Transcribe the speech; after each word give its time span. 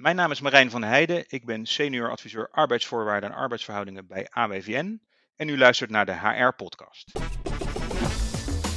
Mijn 0.00 0.16
naam 0.16 0.30
is 0.30 0.40
Marijn 0.40 0.70
van 0.70 0.82
Heijden. 0.82 1.24
Ik 1.28 1.44
ben 1.44 1.66
senior 1.66 2.10
adviseur 2.10 2.48
arbeidsvoorwaarden 2.50 3.30
en 3.30 3.36
arbeidsverhoudingen 3.36 4.06
bij 4.06 4.26
AWVN. 4.30 5.00
En 5.36 5.48
u 5.48 5.58
luistert 5.58 5.90
naar 5.90 6.06
de 6.06 6.12
HR-podcast. 6.12 7.12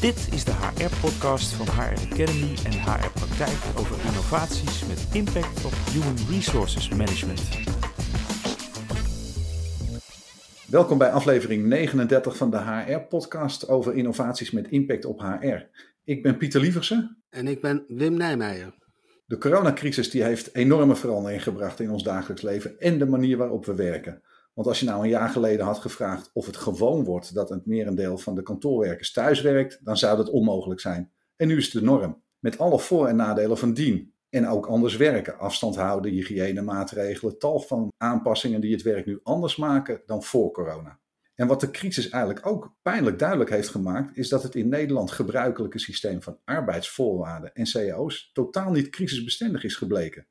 Dit 0.01 0.29
is 0.33 0.43
de 0.43 0.51
HR-podcast 0.51 1.53
van 1.53 1.65
HR 1.65 2.11
Academy 2.11 2.55
en 2.65 2.71
HR 2.71 3.09
Praktijk 3.13 3.77
over 3.77 4.05
innovaties 4.05 4.85
met 4.85 5.07
impact 5.13 5.65
op 5.65 5.73
human 5.91 6.15
resources 6.29 6.89
management. 6.89 7.49
Welkom 10.67 10.97
bij 10.97 11.11
aflevering 11.11 11.65
39 11.65 12.37
van 12.37 12.49
de 12.49 12.57
HR-podcast 12.57 13.67
over 13.67 13.95
innovaties 13.95 14.51
met 14.51 14.67
impact 14.67 15.05
op 15.05 15.19
HR. 15.19 15.85
Ik 16.03 16.23
ben 16.23 16.37
Pieter 16.37 16.61
Lieversen. 16.61 17.23
En 17.29 17.47
ik 17.47 17.61
ben 17.61 17.85
Wim 17.87 18.13
Nijmeijer. 18.13 18.81
De 19.25 19.37
coronacrisis 19.37 20.09
die 20.09 20.23
heeft 20.23 20.55
enorme 20.55 20.95
verandering 20.95 21.43
gebracht 21.43 21.79
in 21.79 21.91
ons 21.91 22.03
dagelijks 22.03 22.41
leven 22.41 22.79
en 22.79 22.99
de 22.99 23.05
manier 23.05 23.37
waarop 23.37 23.65
we 23.65 23.75
werken. 23.75 24.21
Want 24.53 24.67
als 24.67 24.79
je 24.79 24.85
nou 24.85 25.03
een 25.03 25.09
jaar 25.09 25.29
geleden 25.29 25.65
had 25.65 25.77
gevraagd 25.77 26.29
of 26.33 26.45
het 26.45 26.57
gewoon 26.57 27.03
wordt 27.03 27.33
dat 27.33 27.49
het 27.49 27.65
merendeel 27.65 28.17
van 28.17 28.35
de 28.35 28.43
kantoorwerkers 28.43 29.11
thuis 29.11 29.41
werkt, 29.41 29.79
dan 29.83 29.97
zou 29.97 30.17
dat 30.17 30.29
onmogelijk 30.29 30.79
zijn. 30.79 31.11
En 31.35 31.47
nu 31.47 31.57
is 31.57 31.63
het 31.63 31.73
de 31.73 31.81
norm. 31.81 32.21
Met 32.39 32.57
alle 32.57 32.79
voor- 32.79 33.07
en 33.07 33.15
nadelen 33.15 33.57
van 33.57 33.73
dien. 33.73 34.13
En 34.29 34.47
ook 34.47 34.65
anders 34.65 34.95
werken, 34.95 35.37
afstand 35.37 35.75
houden, 35.75 36.11
hygiënemaatregelen, 36.11 37.39
tal 37.39 37.59
van 37.59 37.91
aanpassingen 37.97 38.61
die 38.61 38.71
het 38.71 38.81
werk 38.81 39.05
nu 39.05 39.19
anders 39.23 39.55
maken 39.55 40.01
dan 40.05 40.23
voor 40.23 40.51
corona. 40.51 40.99
En 41.35 41.47
wat 41.47 41.59
de 41.59 41.71
crisis 41.71 42.09
eigenlijk 42.09 42.45
ook 42.45 42.75
pijnlijk 42.81 43.19
duidelijk 43.19 43.49
heeft 43.49 43.69
gemaakt, 43.69 44.17
is 44.17 44.29
dat 44.29 44.43
het 44.43 44.55
in 44.55 44.69
Nederland 44.69 45.11
gebruikelijke 45.11 45.79
systeem 45.79 46.21
van 46.21 46.37
arbeidsvoorwaarden 46.45 47.53
en 47.53 47.65
cao's 47.65 48.29
totaal 48.33 48.71
niet 48.71 48.89
crisisbestendig 48.89 49.63
is 49.63 49.75
gebleken. 49.75 50.27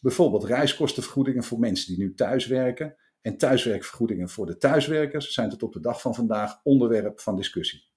Bijvoorbeeld 0.00 0.44
reiskostenvergoedingen 0.44 1.44
voor 1.44 1.58
mensen 1.58 1.86
die 1.86 2.04
nu 2.04 2.14
thuiswerken 2.14 2.96
en 3.20 3.36
thuiswerkvergoedingen 3.36 4.28
voor 4.28 4.46
de 4.46 4.56
thuiswerkers 4.56 5.32
zijn 5.32 5.48
tot 5.48 5.62
op 5.62 5.72
de 5.72 5.80
dag 5.80 6.00
van 6.00 6.14
vandaag 6.14 6.60
onderwerp 6.62 7.20
van 7.20 7.36
discussie. 7.36 7.92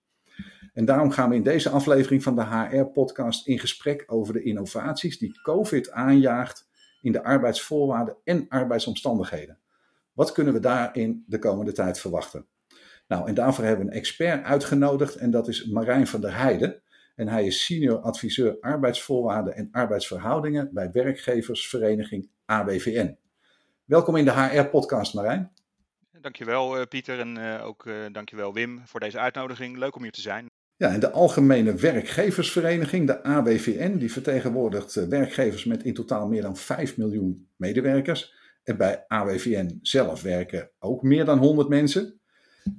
En 0.73 0.85
daarom 0.85 1.11
gaan 1.11 1.29
we 1.29 1.35
in 1.35 1.43
deze 1.43 1.69
aflevering 1.69 2.23
van 2.23 2.35
de 2.35 2.45
HR-podcast 2.45 3.47
in 3.47 3.59
gesprek 3.59 4.03
over 4.07 4.33
de 4.33 4.43
innovaties 4.43 5.17
die 5.17 5.41
COVID 5.41 5.91
aanjaagt 5.91 6.69
in 7.01 7.11
de 7.11 7.23
arbeidsvoorwaarden 7.23 8.17
en 8.23 8.45
arbeidsomstandigheden. 8.49 9.59
Wat 10.17 10.31
kunnen 10.31 10.53
we 10.53 10.59
daarin 10.59 11.23
de 11.27 11.39
komende 11.39 11.71
tijd 11.71 11.99
verwachten? 11.99 12.45
Nou, 13.07 13.27
en 13.27 13.33
daarvoor 13.33 13.63
hebben 13.63 13.85
we 13.85 13.91
een 13.91 13.97
expert 13.97 14.43
uitgenodigd 14.43 15.15
en 15.15 15.31
dat 15.31 15.47
is 15.47 15.65
Marijn 15.65 16.07
van 16.07 16.21
der 16.21 16.37
Heijden. 16.37 16.81
En 17.15 17.27
hij 17.27 17.45
is 17.45 17.65
senior 17.65 17.99
adviseur 17.99 18.57
arbeidsvoorwaarden 18.59 19.55
en 19.55 19.69
arbeidsverhoudingen 19.71 20.69
bij 20.73 20.91
werkgeversvereniging 20.91 22.29
AWVN. 22.45 23.17
Welkom 23.85 24.15
in 24.15 24.25
de 24.25 24.31
HR-podcast, 24.31 25.13
Marijn. 25.13 25.51
Dankjewel 26.21 26.79
uh, 26.79 26.85
Pieter 26.85 27.19
en 27.19 27.37
uh, 27.37 27.65
ook 27.65 27.85
uh, 27.85 27.95
dankjewel 28.11 28.53
Wim 28.53 28.81
voor 28.85 28.99
deze 28.99 29.19
uitnodiging. 29.19 29.77
Leuk 29.77 29.95
om 29.95 30.01
hier 30.01 30.11
te 30.11 30.21
zijn. 30.21 30.45
Ja, 30.75 30.89
en 30.93 30.99
de 30.99 31.11
Algemene 31.11 31.75
Werkgeversvereniging, 31.75 33.07
de 33.07 33.23
AWVN, 33.23 33.97
die 33.97 34.11
vertegenwoordigt 34.11 34.93
werkgevers 34.93 35.65
met 35.65 35.83
in 35.83 35.93
totaal 35.93 36.27
meer 36.27 36.41
dan 36.41 36.57
5 36.57 36.97
miljoen 36.97 37.49
medewerkers. 37.55 38.35
En 38.67 38.77
bij 38.77 39.05
AWVN 39.07 39.79
zelf 39.81 40.21
werken 40.21 40.69
ook 40.79 41.01
meer 41.01 41.25
dan 41.25 41.37
100 41.37 41.69
mensen. 41.69 42.19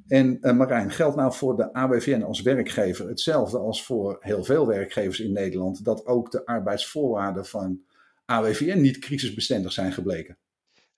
En 0.07 0.39
uh, 0.41 0.53
Marijn, 0.53 0.91
geldt 0.91 1.17
nou 1.17 1.33
voor 1.33 1.57
de 1.57 1.73
AWVN 1.73 2.23
als 2.23 2.43
werkgever 2.43 3.09
hetzelfde 3.09 3.59
als 3.59 3.85
voor 3.85 4.17
heel 4.21 4.45
veel 4.45 4.67
werkgevers 4.67 5.21
in 5.21 5.33
Nederland, 5.33 5.85
dat 5.85 6.07
ook 6.07 6.31
de 6.31 6.47
arbeidsvoorwaarden 6.47 7.47
van 7.47 7.81
AWVN 8.25 8.81
niet 8.81 8.99
crisisbestendig 8.99 9.73
zijn 9.73 9.93
gebleken? 9.93 10.39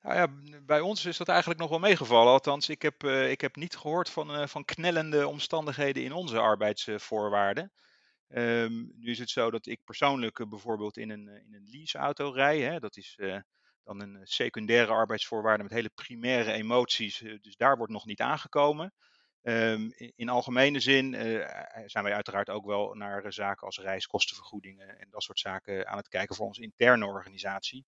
Nou 0.02 0.14
ja, 0.16 0.26
bij 0.66 0.80
ons 0.80 1.04
is 1.04 1.16
dat 1.16 1.28
eigenlijk 1.28 1.60
nog 1.60 1.70
wel 1.70 1.78
meegevallen. 1.78 2.32
Althans, 2.32 2.68
ik 2.68 2.82
heb, 2.82 3.04
uh, 3.04 3.30
ik 3.30 3.40
heb 3.40 3.56
niet 3.56 3.76
gehoord 3.76 4.10
van, 4.10 4.30
uh, 4.30 4.46
van 4.46 4.64
knellende 4.64 5.28
omstandigheden 5.28 6.02
in 6.02 6.12
onze 6.12 6.38
arbeidsvoorwaarden. 6.38 7.72
Um, 8.34 8.92
nu 8.96 9.10
is 9.10 9.18
het 9.18 9.30
zo 9.30 9.50
dat 9.50 9.66
ik 9.66 9.84
persoonlijk 9.84 10.48
bijvoorbeeld 10.48 10.96
in 10.96 11.10
een, 11.10 11.28
in 11.28 11.54
een 11.54 11.68
leaseauto 11.70 12.30
rij. 12.30 12.60
Hè, 12.60 12.78
dat 12.78 12.96
is 12.96 13.18
dan 13.84 14.00
een 14.00 14.18
secundaire 14.22 14.92
arbeidsvoorwaarde 14.92 15.62
met 15.62 15.72
hele 15.72 15.90
primaire 15.94 16.52
emoties. 16.52 17.18
Dus 17.18 17.56
daar 17.56 17.76
wordt 17.76 17.92
nog 17.92 18.06
niet 18.06 18.20
aangekomen. 18.20 18.92
Um, 19.42 19.92
in 20.16 20.28
algemene 20.28 20.80
zin 20.80 21.12
uh, 21.12 21.46
zijn 21.86 22.04
wij 22.04 22.14
uiteraard 22.14 22.50
ook 22.50 22.66
wel 22.66 22.94
naar 22.94 23.32
zaken 23.32 23.66
als 23.66 23.78
reiskostenvergoedingen 23.78 24.98
en 24.98 25.08
dat 25.10 25.22
soort 25.22 25.38
zaken 25.38 25.88
aan 25.88 25.96
het 25.96 26.08
kijken 26.08 26.36
voor 26.36 26.46
onze 26.46 26.62
interne 26.62 27.06
organisatie. 27.06 27.84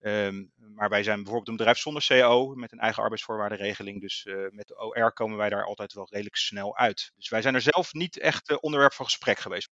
Um, 0.00 0.52
maar 0.56 0.88
wij 0.88 1.02
zijn 1.02 1.16
bijvoorbeeld 1.16 1.48
een 1.48 1.56
bedrijf 1.56 1.78
zonder 1.78 2.06
CO 2.08 2.54
met 2.54 2.72
een 2.72 2.78
eigen 2.78 3.02
arbeidsvoorwaardenregeling. 3.02 4.00
Dus 4.00 4.24
met 4.50 4.66
de 4.66 4.78
OR 4.78 5.12
komen 5.12 5.36
wij 5.36 5.48
daar 5.48 5.64
altijd 5.64 5.92
wel 5.92 6.08
redelijk 6.10 6.36
snel 6.36 6.76
uit. 6.76 7.12
Dus 7.16 7.28
wij 7.28 7.42
zijn 7.42 7.54
er 7.54 7.60
zelf 7.60 7.92
niet 7.92 8.18
echt 8.18 8.60
onderwerp 8.60 8.92
van 8.92 9.04
gesprek 9.04 9.38
geweest. 9.38 9.70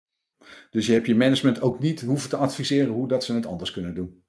Dus 0.71 0.87
je 0.87 0.93
hebt 0.93 1.07
je 1.07 1.15
management 1.15 1.61
ook 1.61 1.79
niet 1.79 2.01
hoeven 2.01 2.31
te 2.31 2.37
adviseren 2.37 2.93
hoe 2.93 3.09
dat 3.09 3.25
ze 3.25 3.35
het 3.35 3.47
anders 3.47 3.71
kunnen 3.71 3.95
doen? 3.95 4.25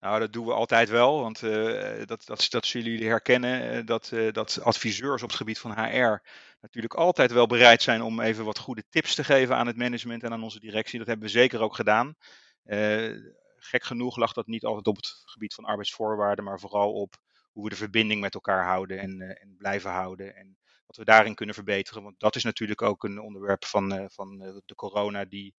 Nou, 0.00 0.20
dat 0.20 0.32
doen 0.32 0.46
we 0.46 0.52
altijd 0.52 0.88
wel, 0.88 1.20
want 1.20 1.42
uh, 1.42 2.06
dat, 2.06 2.26
dat, 2.26 2.46
dat 2.48 2.66
zullen 2.66 2.90
jullie 2.90 3.08
herkennen, 3.08 3.74
uh, 3.74 3.86
dat, 3.86 4.10
uh, 4.14 4.32
dat 4.32 4.60
adviseurs 4.62 5.22
op 5.22 5.28
het 5.28 5.38
gebied 5.38 5.58
van 5.58 5.72
HR 5.72 6.22
natuurlijk 6.60 6.94
altijd 6.94 7.32
wel 7.32 7.46
bereid 7.46 7.82
zijn 7.82 8.02
om 8.02 8.20
even 8.20 8.44
wat 8.44 8.58
goede 8.58 8.84
tips 8.90 9.14
te 9.14 9.24
geven 9.24 9.56
aan 9.56 9.66
het 9.66 9.76
management 9.76 10.22
en 10.22 10.32
aan 10.32 10.42
onze 10.42 10.60
directie. 10.60 10.98
Dat 10.98 11.06
hebben 11.08 11.26
we 11.26 11.32
zeker 11.32 11.60
ook 11.60 11.74
gedaan. 11.74 12.14
gek 13.56 13.84
genoeg 13.84 14.16
lag 14.16 14.32
dat 14.32 14.46
niet 14.46 14.64
altijd 14.64 14.86
op 14.86 14.96
het 14.96 15.22
gebied 15.24 15.54
van 15.54 15.64
arbeidsvoorwaarden, 15.64 16.44
maar 16.44 16.60
vooral 16.60 16.92
op 16.92 17.16
hoe 17.52 17.64
we 17.64 17.70
de 17.70 17.76
verbinding 17.76 18.20
met 18.20 18.34
elkaar 18.34 18.64
houden 18.64 18.98
en, 18.98 19.20
en 19.20 19.54
blijven 19.56 19.90
houden. 19.90 20.36
En 20.36 20.58
wat 20.86 20.96
we 20.96 21.04
daarin 21.04 21.34
kunnen 21.34 21.54
verbeteren, 21.54 22.02
want 22.02 22.20
dat 22.20 22.36
is 22.36 22.44
natuurlijk 22.44 22.82
ook 22.82 23.04
een 23.04 23.20
onderwerp 23.20 23.64
van, 23.64 24.08
van 24.10 24.38
de 24.38 24.74
corona 24.74 25.24
die 25.24 25.54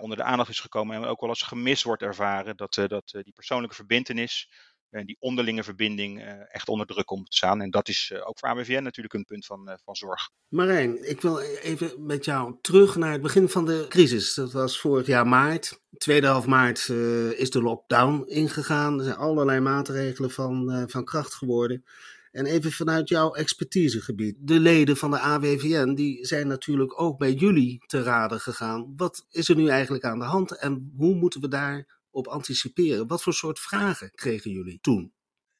onder 0.00 0.16
de 0.16 0.22
aandacht 0.22 0.50
is 0.50 0.60
gekomen 0.60 0.96
en 0.96 1.04
ook 1.04 1.20
wel 1.20 1.28
eens 1.28 1.42
gemist 1.42 1.82
wordt 1.82 2.02
ervaren. 2.02 2.56
Dat, 2.56 2.76
uh, 2.76 2.86
dat 2.86 3.12
uh, 3.16 3.22
die 3.22 3.32
persoonlijke 3.32 3.74
verbindenis 3.74 4.50
en 4.90 5.06
die 5.06 5.16
onderlinge 5.18 5.62
verbinding 5.62 6.20
uh, 6.20 6.54
echt 6.54 6.68
onder 6.68 6.86
druk 6.86 7.06
komt 7.06 7.30
te 7.30 7.36
staan. 7.36 7.60
En 7.60 7.70
dat 7.70 7.88
is 7.88 8.12
ook 8.24 8.38
voor 8.38 8.48
ABVN 8.48 8.82
natuurlijk 8.82 9.14
een 9.14 9.24
punt 9.24 9.46
van, 9.46 9.78
van 9.84 9.96
zorg. 9.96 10.30
Marijn, 10.48 11.08
ik 11.10 11.20
wil 11.20 11.40
even 11.40 12.06
met 12.06 12.24
jou 12.24 12.56
terug 12.60 12.96
naar 12.96 13.12
het 13.12 13.22
begin 13.22 13.48
van 13.48 13.64
de 13.64 13.86
crisis. 13.88 14.34
Dat 14.34 14.52
was 14.52 14.80
vorig 14.80 15.06
jaar 15.06 15.26
maart. 15.26 15.80
Tweede 15.96 16.26
half 16.26 16.46
maart 16.46 16.88
is 17.36 17.50
de 17.50 17.62
lockdown 17.62 18.24
ingegaan. 18.26 18.98
Er 18.98 19.04
zijn 19.04 19.16
allerlei 19.16 19.60
maatregelen 19.60 20.30
van, 20.30 20.84
van 20.90 21.04
kracht 21.04 21.34
geworden. 21.34 21.84
En 22.34 22.46
even 22.46 22.72
vanuit 22.72 23.08
jouw 23.08 23.34
expertisegebied. 23.34 24.36
De 24.38 24.60
leden 24.60 24.96
van 24.96 25.10
de 25.10 25.18
AWVN 25.18 25.94
die 25.94 26.26
zijn 26.26 26.46
natuurlijk 26.46 27.00
ook 27.00 27.18
bij 27.18 27.32
jullie 27.32 27.84
te 27.86 28.02
raden 28.02 28.40
gegaan. 28.40 28.94
Wat 28.96 29.26
is 29.30 29.48
er 29.48 29.56
nu 29.56 29.68
eigenlijk 29.68 30.04
aan 30.04 30.18
de 30.18 30.24
hand 30.24 30.58
en 30.58 30.92
hoe 30.96 31.14
moeten 31.14 31.40
we 31.40 31.48
daarop 31.48 32.26
anticiperen? 32.28 33.06
Wat 33.06 33.22
voor 33.22 33.32
soort 33.32 33.58
vragen 33.58 34.10
kregen 34.10 34.50
jullie 34.50 34.78
toen? 34.80 35.12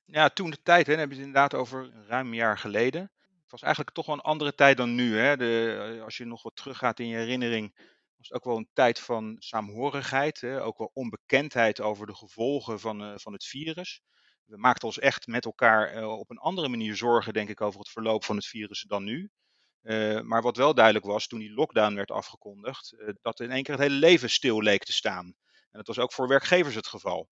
Ja, 0.05 0.29
toen 0.29 0.51
de 0.51 0.63
tijd, 0.63 0.87
hè, 0.87 0.93
dan 0.93 0.99
hebben 0.99 1.17
we 1.17 1.23
het 1.23 1.33
inderdaad 1.33 1.61
over 1.61 1.91
ruim 2.07 2.27
een 2.27 2.35
jaar 2.35 2.59
geleden. 2.59 3.01
Het 3.43 3.51
was 3.51 3.63
eigenlijk 3.63 3.95
toch 3.95 4.07
wel 4.07 4.15
een 4.15 4.21
andere 4.21 4.55
tijd 4.55 4.77
dan 4.77 4.95
nu. 4.95 5.17
Hè. 5.17 5.37
De, 5.37 6.01
als 6.05 6.17
je 6.17 6.25
nog 6.25 6.43
wat 6.43 6.57
teruggaat 6.57 7.01
in 7.01 7.09
je 7.09 7.17
herinnering, 7.17 7.73
was 8.17 8.29
het 8.29 8.33
ook 8.33 8.45
wel 8.45 8.57
een 8.57 8.71
tijd 8.73 9.01
van 9.01 9.37
saamhorigheid. 9.39 10.41
Hè. 10.41 10.63
Ook 10.63 10.79
wel 10.79 10.91
onbekendheid 10.95 11.81
over 11.81 12.07
de 12.07 12.15
gevolgen 12.15 12.81
van, 12.81 13.03
uh, 13.03 13.13
van 13.17 13.33
het 13.33 13.45
virus 13.45 14.03
we 14.45 14.57
maakten 14.57 14.89
ons 14.89 14.99
echt 14.99 15.27
met 15.27 15.45
elkaar 15.45 15.97
uh, 15.97 16.19
op 16.19 16.31
een 16.31 16.39
andere 16.39 16.69
manier 16.69 16.97
zorgen, 16.97 17.33
denk 17.33 17.49
ik, 17.49 17.61
over 17.61 17.79
het 17.79 17.89
verloop 17.89 18.25
van 18.25 18.37
het 18.37 18.47
virus 18.47 18.85
dan 18.89 19.05
nu. 19.05 19.31
Uh, 19.83 20.21
maar 20.21 20.43
wat 20.43 20.57
wel 20.57 20.75
duidelijk 20.75 21.05
was 21.05 21.27
toen 21.27 21.39
die 21.39 21.55
lockdown 21.55 21.95
werd 21.95 22.11
afgekondigd, 22.11 22.93
uh, 22.93 23.09
dat 23.23 23.41
in 23.41 23.51
één 23.51 23.63
keer 23.63 23.75
het 23.75 23.83
hele 23.83 23.99
leven 23.99 24.31
stil 24.31 24.63
leek 24.63 24.85
te 24.85 24.93
staan. 24.93 25.27
En 25.71 25.81
dat 25.81 25.87
was 25.87 25.99
ook 25.99 26.13
voor 26.13 26.29
werkgevers 26.29 26.75
het 26.75 26.87
geval. 26.87 27.29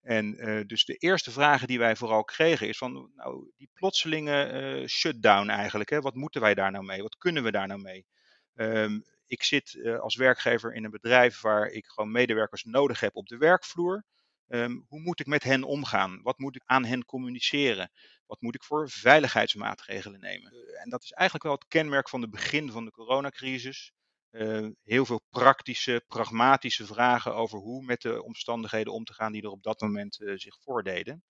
En 0.00 0.36
dus 0.66 0.84
de 0.84 0.94
eerste 0.94 1.30
vragen 1.30 1.66
die 1.66 1.78
wij 1.78 1.96
vooral 1.96 2.24
kregen 2.24 2.68
is 2.68 2.78
van, 2.78 3.10
nou, 3.14 3.50
die 3.56 3.70
plotselinge 3.74 4.84
shutdown 4.88 5.48
eigenlijk, 5.48 5.90
hè, 5.90 6.00
wat 6.00 6.14
moeten 6.14 6.40
wij 6.40 6.54
daar 6.54 6.70
nou 6.70 6.84
mee? 6.84 7.02
Wat 7.02 7.16
kunnen 7.16 7.42
we 7.42 7.50
daar 7.50 7.66
nou 7.66 7.80
mee? 7.80 8.06
Um, 8.54 9.04
ik 9.26 9.42
zit 9.42 9.78
als 10.00 10.16
werkgever 10.16 10.74
in 10.74 10.84
een 10.84 10.90
bedrijf 10.90 11.40
waar 11.40 11.66
ik 11.66 11.86
gewoon 11.86 12.10
medewerkers 12.10 12.64
nodig 12.64 13.00
heb 13.00 13.16
op 13.16 13.26
de 13.26 13.36
werkvloer. 13.36 14.04
Um, 14.48 14.84
hoe 14.88 15.00
moet 15.00 15.20
ik 15.20 15.26
met 15.26 15.44
hen 15.44 15.64
omgaan? 15.64 16.22
Wat 16.22 16.38
moet 16.38 16.56
ik 16.56 16.62
aan 16.64 16.84
hen 16.84 17.04
communiceren? 17.04 17.90
Wat 18.26 18.40
moet 18.40 18.54
ik 18.54 18.64
voor 18.64 18.90
veiligheidsmaatregelen 18.90 20.20
nemen? 20.20 20.54
Uh, 20.54 20.82
en 20.82 20.90
dat 20.90 21.02
is 21.02 21.10
eigenlijk 21.10 21.44
wel 21.48 21.54
het 21.54 21.68
kenmerk 21.68 22.08
van 22.08 22.20
het 22.20 22.30
begin 22.30 22.70
van 22.70 22.84
de 22.84 22.90
coronacrisis. 22.90 23.92
Uh, 24.30 24.66
heel 24.82 25.06
veel 25.06 25.22
praktische, 25.30 26.04
pragmatische 26.06 26.86
vragen 26.86 27.34
over 27.34 27.58
hoe 27.58 27.84
met 27.84 28.02
de 28.02 28.22
omstandigheden 28.22 28.92
om 28.92 29.04
te 29.04 29.14
gaan 29.14 29.32
die 29.32 29.42
er 29.42 29.50
op 29.50 29.62
dat 29.62 29.80
moment 29.80 30.20
uh, 30.20 30.36
zich 30.36 30.56
voordeden. 30.60 31.22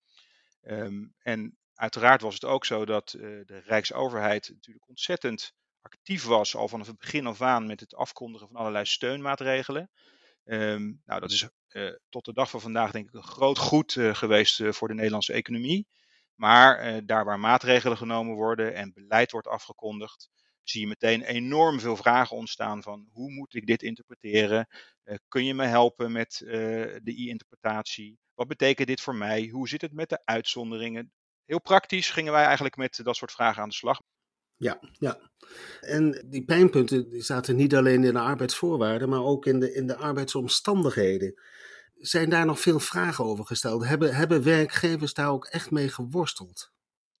Um, 0.61 1.13
en 1.19 1.57
uiteraard 1.73 2.21
was 2.21 2.33
het 2.33 2.45
ook 2.45 2.65
zo 2.65 2.85
dat 2.85 3.09
de 3.09 3.61
Rijksoverheid 3.65 4.49
natuurlijk 4.53 4.87
ontzettend 4.87 5.53
actief 5.81 6.23
was, 6.23 6.55
al 6.55 6.67
vanaf 6.67 6.87
het 6.87 6.97
begin 6.97 7.27
af 7.27 7.41
aan, 7.41 7.65
met 7.65 7.79
het 7.79 7.95
afkondigen 7.95 8.47
van 8.47 8.55
allerlei 8.55 8.85
steunmaatregelen. 8.85 9.89
Ehm, 10.49 10.93
nou, 11.05 11.19
dat 11.19 11.31
is 11.31 11.47
tot 12.09 12.25
de 12.25 12.33
dag 12.33 12.49
van 12.49 12.61
vandaag 12.61 12.91
denk 12.91 13.07
ik 13.07 13.13
een 13.13 13.23
groot 13.23 13.57
goed 13.57 13.91
geweest 13.91 14.61
voor 14.69 14.87
de 14.87 14.93
Nederlandse 14.93 15.33
economie. 15.33 15.87
Maar 16.35 17.05
daar 17.05 17.25
waar 17.25 17.39
maatregelen 17.39 17.97
genomen 17.97 18.35
worden 18.35 18.73
en 18.73 18.93
beleid 18.93 19.31
wordt 19.31 19.47
afgekondigd, 19.47 20.29
zie 20.63 20.81
je 20.81 20.87
meteen 20.87 21.21
enorm 21.23 21.79
veel 21.79 21.95
vragen 21.95 22.37
ontstaan 22.37 22.83
van 22.83 23.07
hoe 23.11 23.31
moet 23.31 23.53
ik 23.53 23.65
dit 23.65 23.83
interpreteren? 23.83 24.67
kun 25.27 25.45
je 25.45 25.53
me 25.53 25.65
helpen 25.65 26.11
met 26.11 26.37
de 27.03 27.13
i-interpretatie? 27.17 28.19
Wat 28.33 28.47
betekent 28.47 28.87
dit 28.87 29.01
voor 29.01 29.15
mij? 29.15 29.47
Hoe 29.47 29.67
zit 29.67 29.81
het 29.81 29.93
met 29.93 30.09
de 30.09 30.21
uitzonderingen? 30.25 31.11
Heel 31.45 31.61
praktisch 31.61 32.09
gingen 32.09 32.31
wij 32.31 32.45
eigenlijk 32.45 32.75
met 32.75 32.99
dat 33.03 33.15
soort 33.15 33.31
vragen 33.31 33.61
aan 33.61 33.69
de 33.69 33.75
slag. 33.75 34.01
Ja, 34.59 34.79
ja. 34.91 35.19
En 35.81 36.25
die 36.29 36.45
pijnpunten 36.45 37.09
die 37.09 37.21
zaten 37.21 37.55
niet 37.55 37.75
alleen 37.75 38.03
in 38.03 38.13
de 38.13 38.19
arbeidsvoorwaarden, 38.19 39.09
maar 39.09 39.23
ook 39.23 39.45
in 39.45 39.59
de, 39.59 39.73
in 39.73 39.87
de 39.87 39.95
arbeidsomstandigheden. 39.95 41.41
Zijn 41.95 42.29
daar 42.29 42.45
nog 42.45 42.59
veel 42.59 42.79
vragen 42.79 43.25
over 43.25 43.45
gesteld? 43.45 43.85
Hebben, 43.85 44.15
hebben 44.15 44.43
werkgevers 44.43 45.13
daar 45.13 45.29
ook 45.29 45.45
echt 45.45 45.71
mee 45.71 45.89
geworsteld? 45.89 46.71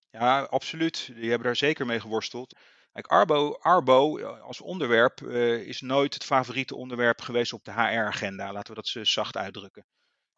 Ja, 0.09 0.41
absoluut. 0.41 1.11
Die 1.15 1.29
hebben 1.29 1.47
daar 1.47 1.55
zeker 1.55 1.85
mee 1.85 1.99
geworsteld. 1.99 2.59
Kijk, 2.91 3.07
Arbo, 3.07 3.51
Arbo 3.51 4.17
eh, 4.17 4.41
als 4.41 4.61
onderwerp 4.61 5.21
uh, 5.21 5.67
is 5.67 5.81
nooit 5.81 6.13
het 6.13 6.23
favoriete 6.23 6.75
onderwerp 6.75 7.21
geweest 7.21 7.53
op 7.53 7.63
de 7.63 7.71
HR-agenda. 7.71 8.51
Laten 8.51 8.75
we 8.75 8.81
dat 8.81 9.07
zacht 9.07 9.37
uitdrukken 9.37 9.85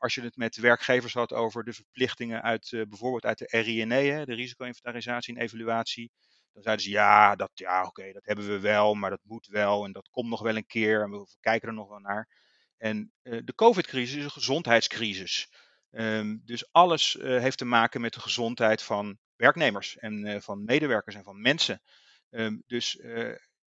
als 0.01 0.15
je 0.15 0.21
het 0.21 0.36
met 0.36 0.56
werkgevers 0.56 1.13
had 1.13 1.33
over 1.33 1.63
de 1.63 1.74
verplichtingen 1.74 2.42
uit 2.42 2.71
uh, 2.71 2.86
bijvoorbeeld 2.88 3.25
uit 3.25 3.38
de 3.38 3.47
RINE, 3.50 4.25
de 4.25 4.33
risico-inventarisatie 4.33 5.36
en 5.36 5.42
evaluatie, 5.42 6.12
dan 6.53 6.63
zeiden 6.63 6.86
ze 6.86 6.92
ja, 6.92 7.36
dat, 7.36 7.51
ja 7.53 7.83
oké, 7.83 8.12
dat 8.12 8.25
hebben 8.25 8.48
we 8.48 8.59
wel, 8.59 8.94
maar 8.94 9.09
dat 9.09 9.24
moet 9.24 9.48
wel 9.48 9.86
en 9.86 9.92
dat 9.92 10.09
komt 10.09 10.30
nog 10.30 10.42
wel 10.42 10.56
een 10.56 10.65
keer 10.65 11.01
en 11.01 11.09
we 11.09 11.36
kijken 11.39 11.68
er 11.68 11.74
nog 11.74 11.89
wel 11.89 12.00
naar. 12.00 12.27
En 12.77 13.12
uh, 13.24 13.42
de 13.44 13.56
COVID-crisis 13.56 14.15
is 14.15 14.24
een 14.24 14.31
gezondheidscrisis. 14.31 15.50
Um, 15.92 16.42
dus 16.45 16.71
alles 16.71 17.15
uh, 17.15 17.39
heeft 17.39 17.57
te 17.57 17.65
maken 17.65 18.01
met 18.01 18.13
de 18.13 18.19
gezondheid 18.19 18.81
van 18.81 19.18
werknemers 19.36 19.98
en 19.98 20.42
van 20.42 20.63
medewerkers 20.63 21.15
en 21.15 21.24
van 21.24 21.42
mensen. 21.42 21.81
Um, 22.30 22.63
dus 22.68 23.00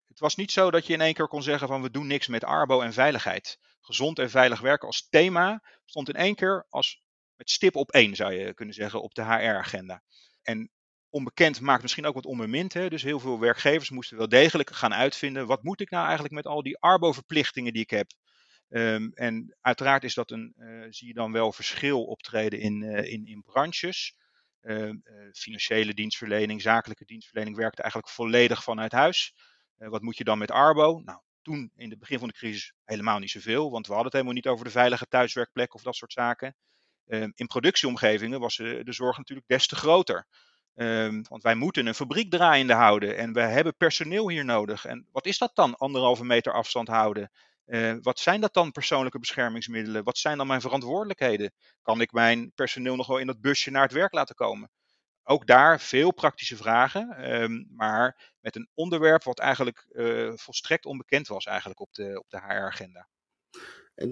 het 0.08 0.20
was 0.20 0.36
niet 0.36 0.52
zo 0.52 0.72
dat 0.72 0.88
je 0.88 0.94
in 0.94 1.02
één 1.02 1.14
keer 1.14 1.28
kon 1.28 1.44
zeggen 1.44 1.68
van 1.68 1.82
we 1.82 1.92
doen 1.92 2.08
niks 2.08 2.28
met 2.28 2.44
arbo 2.44 2.82
en 2.82 2.94
veiligheid 2.94 3.60
gezond 3.82 4.20
en 4.20 4.30
veilig 4.30 4.60
werken 4.60 4.88
als 4.88 5.08
thema 5.10 5.64
stond 5.86 6.10
in 6.10 6.16
één 6.16 6.36
keer 6.36 6.66
als 6.70 7.02
met 7.36 7.50
stip 7.50 7.76
op 7.76 7.92
één, 7.92 8.16
zou 8.16 8.34
je 8.34 8.54
kunnen 8.54 8.76
zeggen, 8.76 9.02
op 9.02 9.14
de 9.14 9.24
HR-agenda. 9.24 10.04
En 10.42 10.72
onbekend 11.14 11.62
maakt 11.62 11.82
misschien 11.82 12.06
ook 12.06 12.14
wat 12.14 12.26
onbemind. 12.26 12.74
Hè? 12.74 12.90
Dus 12.90 13.04
heel 13.04 13.20
veel 13.20 13.40
werkgevers 13.40 13.90
moesten 13.90 14.18
wel 14.18 14.30
degelijk 14.30 14.70
gaan 14.70 14.94
uitvinden. 14.94 15.48
Wat 15.48 15.64
moet 15.64 15.82
ik 15.82 15.90
nou 15.90 16.04
eigenlijk 16.04 16.34
met 16.34 16.46
al 16.46 16.64
die 16.64 16.78
arbo-verplichtingen 16.78 17.74
die 17.74 17.82
ik 17.82 17.90
heb? 17.90 18.12
Um, 18.70 19.12
en 19.14 19.58
uiteraard 19.62 20.04
is 20.04 20.14
dat 20.14 20.32
een, 20.32 20.54
uh, 20.58 20.86
zie 20.90 21.08
je 21.08 21.14
dan 21.14 21.32
wel 21.32 21.52
verschil 21.52 22.04
optreden 22.04 22.60
in, 22.60 22.82
uh, 22.82 23.12
in, 23.12 23.26
in 23.26 23.42
branches. 23.42 24.16
Uh, 24.62 24.92
financiële 25.32 25.94
dienstverlening, 25.94 26.62
zakelijke 26.62 27.06
dienstverlening 27.06 27.56
werkt 27.56 27.80
eigenlijk 27.80 28.12
volledig 28.12 28.64
vanuit 28.64 28.92
huis. 28.92 29.34
wat 29.78 30.02
moet 30.02 30.18
je 30.18 30.24
dan 30.24 30.38
met 30.38 30.52
Arbo? 30.52 31.02
Nou, 31.06 31.20
toen 31.42 31.72
in 31.76 31.90
het 31.90 32.00
begin 32.00 32.20
van 32.20 32.28
de 32.28 32.34
crisis 32.34 32.74
helemaal 32.84 33.20
niet 33.20 33.32
zoveel, 33.32 33.72
want 33.72 33.88
we 33.88 33.94
hadden 33.94 34.12
het 34.12 34.14
helemaal 34.14 34.34
niet 34.34 34.48
over 34.48 34.66
de 34.66 34.72
veilige 34.72 35.08
thuiswerkplek 35.08 35.74
of 35.74 35.82
dat 35.82 35.96
soort 35.96 36.14
zaken. 36.14 36.56
Um, 37.08 37.32
in 37.36 37.48
productieomgevingen 37.48 38.40
was 38.40 38.56
de 38.56 38.84
zorg 38.86 39.18
natuurlijk 39.18 39.48
des 39.48 39.68
te 39.68 39.76
groter. 39.76 40.28
Um, 40.76 41.26
want 41.30 41.44
wij 41.44 41.56
moeten 41.56 41.86
een 41.86 41.96
fabriek 41.96 42.32
draaiende 42.32 42.74
houden 42.74 43.18
en 43.18 43.34
we 43.34 43.42
hebben 43.42 43.76
personeel 43.78 44.30
hier 44.30 44.46
nodig. 44.46 44.86
En 44.86 45.08
wat 45.12 45.26
is 45.26 45.38
dat 45.38 45.56
dan, 45.56 45.76
anderhalve 45.76 46.26
meter 46.26 46.54
afstand 46.54 46.88
houden? 46.88 47.32
Uh, 47.66 47.96
wat 48.02 48.20
zijn 48.20 48.42
dat 48.42 48.54
dan 48.54 48.72
persoonlijke 48.72 49.20
beschermingsmiddelen? 49.20 50.04
Wat 50.04 50.18
zijn 50.18 50.38
dan 50.38 50.48
mijn 50.48 50.62
verantwoordelijkheden? 50.62 51.54
Kan 51.82 52.02
ik 52.02 52.12
mijn 52.12 52.52
personeel 52.56 52.96
nog 52.96 53.08
wel 53.08 53.18
in 53.18 53.28
dat 53.28 53.42
busje 53.42 53.72
naar 53.72 53.84
het 53.84 53.92
werk 53.92 54.14
laten 54.14 54.36
komen? 54.36 54.70
ook 55.24 55.48
daar 55.48 55.80
veel 55.80 56.14
praktische 56.14 56.56
vragen, 56.56 57.34
um, 57.42 57.68
maar 57.76 58.34
met 58.40 58.56
een 58.56 58.70
onderwerp 58.74 59.24
wat 59.24 59.40
eigenlijk 59.40 59.86
uh, 59.90 60.32
volstrekt 60.36 60.86
onbekend 60.86 61.28
was 61.28 61.46
eigenlijk 61.46 61.80
op 61.80 61.94
de, 61.94 62.20
op 62.20 62.30
de 62.30 62.38
HR-agenda. 62.38 63.08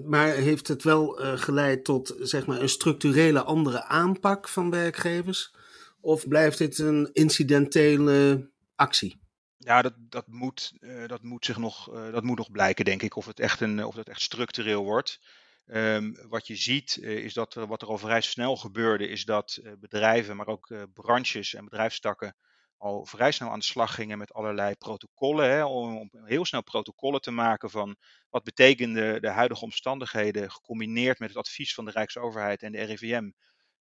Maar 0.04 0.28
heeft 0.28 0.68
het 0.68 0.82
wel 0.82 1.22
uh, 1.22 1.38
geleid 1.38 1.84
tot 1.84 2.14
zeg 2.18 2.46
maar, 2.46 2.60
een 2.60 2.68
structurele 2.68 3.42
andere 3.42 3.84
aanpak 3.84 4.48
van 4.48 4.70
werkgevers? 4.70 5.54
Of 6.02 6.28
blijft 6.28 6.58
dit 6.58 6.78
een 6.78 7.10
incidentele 7.12 8.50
actie? 8.74 9.20
Ja, 9.56 9.82
dat, 9.82 9.94
dat, 9.98 10.26
moet, 10.26 10.72
uh, 10.80 11.06
dat, 11.06 11.22
moet 11.22 11.44
zich 11.44 11.56
nog, 11.56 11.90
dat 12.10 12.22
moet 12.22 12.38
nog 12.38 12.50
blijken, 12.50 12.84
denk 12.84 13.02
ik, 13.02 13.16
of 13.16 13.26
het 13.26 13.40
echt, 13.40 13.60
een, 13.60 13.84
of 13.84 13.94
het 13.94 14.08
echt 14.08 14.20
structureel 14.20 14.84
wordt. 14.84 15.20
Um, 15.66 16.16
wat 16.28 16.46
je 16.46 16.56
ziet 16.56 16.98
uh, 17.00 17.24
is 17.24 17.34
dat 17.34 17.54
wat 17.54 17.82
er 17.82 17.88
al 17.88 17.98
vrij 17.98 18.20
snel 18.20 18.56
gebeurde, 18.56 19.08
is 19.08 19.24
dat 19.24 19.60
bedrijven, 19.78 20.36
maar 20.36 20.46
ook 20.46 20.74
branches 20.92 21.54
en 21.54 21.64
bedrijfstakken 21.64 22.36
al 22.82 23.06
vrij 23.06 23.32
snel 23.32 23.50
aan 23.50 23.58
de 23.58 23.64
slag 23.64 23.94
gingen 23.94 24.18
met 24.18 24.32
allerlei 24.32 24.74
protocollen. 24.74 25.50
Hè, 25.50 25.64
om, 25.64 25.96
om, 25.96 26.10
heel 26.24 26.44
snel 26.44 26.62
protocollen 26.62 27.20
te 27.20 27.30
maken 27.30 27.70
van 27.70 27.96
wat 28.30 28.44
betekenen 28.44 29.22
de 29.22 29.28
huidige 29.28 29.64
omstandigheden, 29.64 30.50
gecombineerd 30.50 31.18
met 31.18 31.28
het 31.28 31.38
advies 31.38 31.74
van 31.74 31.84
de 31.84 31.90
Rijksoverheid 31.90 32.62
en 32.62 32.72
de 32.72 32.82
RIVM. 32.82 33.30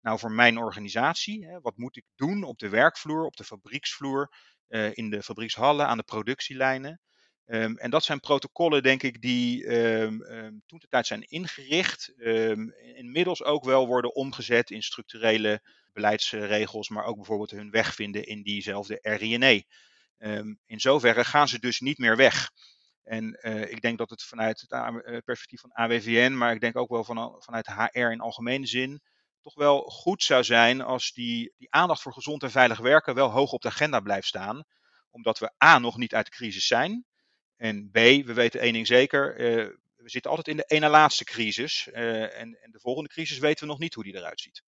Nou, 0.01 0.19
voor 0.19 0.31
mijn 0.31 0.57
organisatie, 0.57 1.45
hè, 1.45 1.59
wat 1.59 1.77
moet 1.77 1.97
ik 1.97 2.05
doen 2.15 2.43
op 2.43 2.59
de 2.59 2.69
werkvloer, 2.69 3.25
op 3.25 3.35
de 3.35 3.43
fabrieksvloer, 3.43 4.33
in 4.93 5.09
de 5.09 5.23
fabriekshallen, 5.23 5.87
aan 5.87 5.97
de 5.97 6.03
productielijnen? 6.03 7.01
Um, 7.45 7.77
en 7.77 7.89
dat 7.89 8.03
zijn 8.03 8.19
protocollen, 8.19 8.83
denk 8.83 9.03
ik, 9.03 9.21
die 9.21 9.65
um, 9.77 10.21
um, 10.21 10.63
toen 10.65 10.79
de 10.79 10.87
tijd 10.87 11.07
zijn 11.07 11.21
ingericht. 11.21 12.13
inmiddels 12.95 13.43
ook 13.43 13.63
wel 13.63 13.87
worden 13.87 14.15
omgezet 14.15 14.69
in 14.69 14.83
structurele 14.83 15.61
beleidsregels, 15.93 16.89
maar 16.89 17.05
ook 17.05 17.15
bijvoorbeeld 17.15 17.51
hun 17.51 17.71
weg 17.71 17.95
vinden 17.95 18.25
in 18.25 18.43
diezelfde 18.43 18.99
RINE. 19.01 19.65
in 20.65 20.79
zoverre 20.79 21.23
gaan 21.23 21.47
ze 21.47 21.59
dus 21.59 21.79
niet 21.79 21.97
meer 21.97 22.15
weg. 22.15 22.51
En 23.03 23.39
uh, 23.41 23.61
ik 23.61 23.81
denk 23.81 23.97
dat 23.97 24.09
het 24.09 24.23
vanuit 24.23 24.61
het 24.61 24.71
uh, 24.71 25.17
perspectief 25.25 25.61
van 25.61 25.71
AWVN, 25.71 26.31
maar 26.37 26.53
ik 26.53 26.61
denk 26.61 26.77
ook 26.77 26.89
wel 26.89 27.03
van, 27.03 27.35
vanuit 27.39 27.67
HR 27.67 27.99
in 27.99 28.19
algemene 28.19 28.65
zin, 28.65 29.01
toch 29.41 29.55
wel 29.55 29.81
goed 29.81 30.23
zou 30.23 30.43
zijn 30.43 30.81
als 30.81 31.11
die, 31.13 31.53
die 31.57 31.71
aandacht 31.71 32.01
voor 32.01 32.13
gezond 32.13 32.43
en 32.43 32.51
veilig 32.51 32.79
werken 32.79 33.15
wel 33.15 33.29
hoog 33.29 33.51
op 33.51 33.61
de 33.61 33.67
agenda 33.67 33.99
blijft 33.99 34.27
staan. 34.27 34.63
Omdat 35.09 35.39
we 35.39 35.51
A 35.63 35.79
nog 35.79 35.97
niet 35.97 36.15
uit 36.15 36.25
de 36.25 36.31
crisis 36.31 36.67
zijn. 36.67 37.05
En 37.55 37.89
B, 37.91 37.95
we 37.95 38.33
weten 38.33 38.59
één 38.59 38.73
ding 38.73 38.87
zeker, 38.87 39.39
uh, 39.39 39.67
we 39.95 40.09
zitten 40.09 40.31
altijd 40.31 40.47
in 40.47 40.57
de 40.57 40.75
ene 40.75 40.89
laatste 40.89 41.23
crisis. 41.23 41.89
Uh, 41.93 42.21
en, 42.21 42.57
en, 42.61 42.71
de 42.71 42.79
volgende 42.79 43.09
crisis 43.09 43.39
weten 43.39 43.63
we 43.63 43.71
nog 43.71 43.79
niet 43.79 43.93
hoe 43.93 44.03
die 44.03 44.15
eruit 44.15 44.39
ziet. 44.39 44.63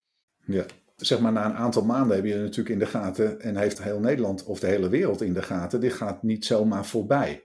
Ja, 0.46 0.64
zeg 0.96 1.20
maar 1.20 1.32
na 1.32 1.44
een 1.44 1.56
aantal 1.56 1.84
maanden 1.84 2.16
heb 2.16 2.24
je 2.24 2.36
natuurlijk 2.36 2.68
in 2.68 2.78
de 2.78 2.86
gaten 2.86 3.40
en 3.40 3.56
heeft 3.56 3.82
heel 3.82 4.00
Nederland 4.00 4.44
of 4.44 4.60
de 4.60 4.66
hele 4.66 4.88
wereld 4.88 5.22
in 5.22 5.32
de 5.32 5.42
gaten. 5.42 5.80
Dit 5.80 5.92
gaat 5.92 6.22
niet 6.22 6.44
zomaar 6.44 6.86
voorbij. 6.86 7.44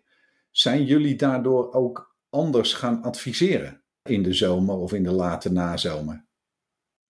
Zijn 0.51 0.85
jullie 0.85 1.15
daardoor 1.15 1.73
ook 1.73 2.15
anders 2.29 2.73
gaan 2.73 3.01
adviseren 3.01 3.83
in 4.03 4.23
de 4.23 4.33
zomer 4.33 4.75
of 4.75 4.93
in 4.93 5.03
de 5.03 5.11
late 5.11 5.51
nazomer? 5.51 6.27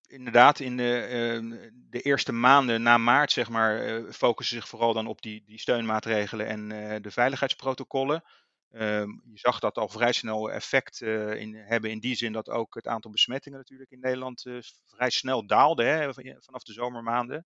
Inderdaad, 0.10 0.60
in 0.60 0.78
de, 0.78 1.08
uh, 1.42 1.60
de, 1.90 2.02
eerste 2.02 2.32
maanden 2.32 2.82
na 2.82 2.98
maart, 2.98 3.32
zeg 3.32 3.50
maar, 3.50 3.88
uh, 3.88 4.12
focussen 4.12 4.56
zich 4.56 4.68
vooral 4.68 4.94
dan 4.94 5.08
op 5.08 5.22
die, 5.22 5.44
die 5.46 5.60
steunmaatregelen 5.60 6.48
en 6.48 6.70
uh, 6.70 6.96
de 7.02 7.12
veiligheidsprotocollen. 7.12 8.24
Ehm, 8.72 9.10
je 9.10 9.40
zag 9.40 9.60
dat 9.60 9.78
al 9.78 9.90
vrij 9.90 10.12
snel 10.12 10.52
effect 10.52 11.02
in, 11.02 11.56
hebben 11.56 11.92
in 11.92 12.00
die 12.00 12.16
zin 12.16 12.34
dat 12.34 12.50
ook 12.50 12.76
het 12.76 12.88
aantal 12.88 13.12
besmettingen 13.12 13.58
natuurlijk 13.58 13.92
in 13.92 14.00
Nederland 14.00 14.46
vrij 14.86 15.10
snel 15.10 15.48
daalde 15.48 15.84
hè, 15.84 16.14
vanaf 16.40 16.64
de 16.64 16.74
zomermaanden. 16.74 17.46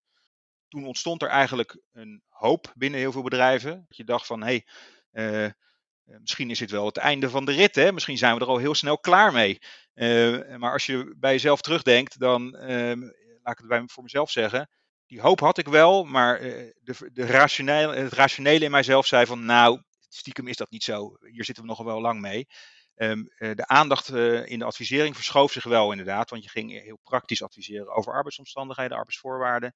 Toen 0.68 0.86
ontstond 0.86 1.22
er 1.22 1.28
eigenlijk 1.28 1.78
een 1.92 2.24
hoop 2.28 2.74
binnen 2.76 3.00
heel 3.00 3.12
veel 3.12 3.24
bedrijven. 3.24 3.86
Dat 3.88 3.98
je 3.98 4.04
dacht 4.04 4.26
van, 4.26 4.44
hé, 4.44 4.62
hey, 5.12 5.54
misschien 6.04 6.50
is 6.50 6.60
dit 6.60 6.72
wel 6.72 6.86
het 6.86 6.98
einde 6.98 7.30
van 7.30 7.46
de 7.46 7.52
rit. 7.52 7.76
Hè? 7.76 7.92
Misschien 7.92 8.18
zijn 8.18 8.36
we 8.36 8.42
er 8.42 8.48
al 8.48 8.58
heel 8.58 8.76
snel 8.76 9.00
klaar 9.00 9.32
mee. 9.32 9.60
Uh, 9.96 10.56
maar 10.56 10.72
als 10.72 10.86
je 10.86 11.16
bij 11.18 11.32
jezelf 11.32 11.62
terugdenkt, 11.62 12.20
dan 12.20 12.56
uh, 12.56 13.10
laat 13.42 13.54
ik 13.54 13.58
het 13.58 13.68
bij 13.68 13.84
voor 13.86 14.04
mezelf 14.04 14.32
zeggen. 14.32 14.70
Die 15.06 15.22
hoop 15.22 15.40
had 15.40 15.58
ik 15.58 15.68
wel, 15.68 16.04
maar 16.04 16.40
de, 16.40 17.10
de 17.14 17.26
rationele, 17.26 17.96
het 17.96 18.14
rationele 18.14 18.66
in 18.66 18.72
mijzelf 18.72 19.06
zei 19.06 19.26
van 19.26 19.46
nou, 19.46 19.82
stiekem 20.10 20.48
is 20.48 20.58
dat 20.58 20.72
niet 20.72 20.84
zo. 20.84 21.18
Hier 21.20 21.46
zitten 21.46 21.64
we 21.64 21.70
nog 21.70 21.84
wel 21.84 22.02
lang 22.02 22.22
mee. 22.22 22.48
Um, 22.96 23.28
de 23.38 23.68
aandacht 23.68 24.10
in 24.46 24.60
de 24.60 24.66
advisering 24.66 25.16
verschoof 25.16 25.52
zich 25.52 25.64
wel 25.64 25.92
inderdaad, 25.92 26.30
want 26.30 26.44
je 26.44 26.50
ging 26.50 26.82
heel 26.82 27.00
praktisch 27.04 27.44
adviseren 27.44 27.96
over 27.96 28.14
arbeidsomstandigheden, 28.14 28.98
arbeidsvoorwaarden. 28.98 29.74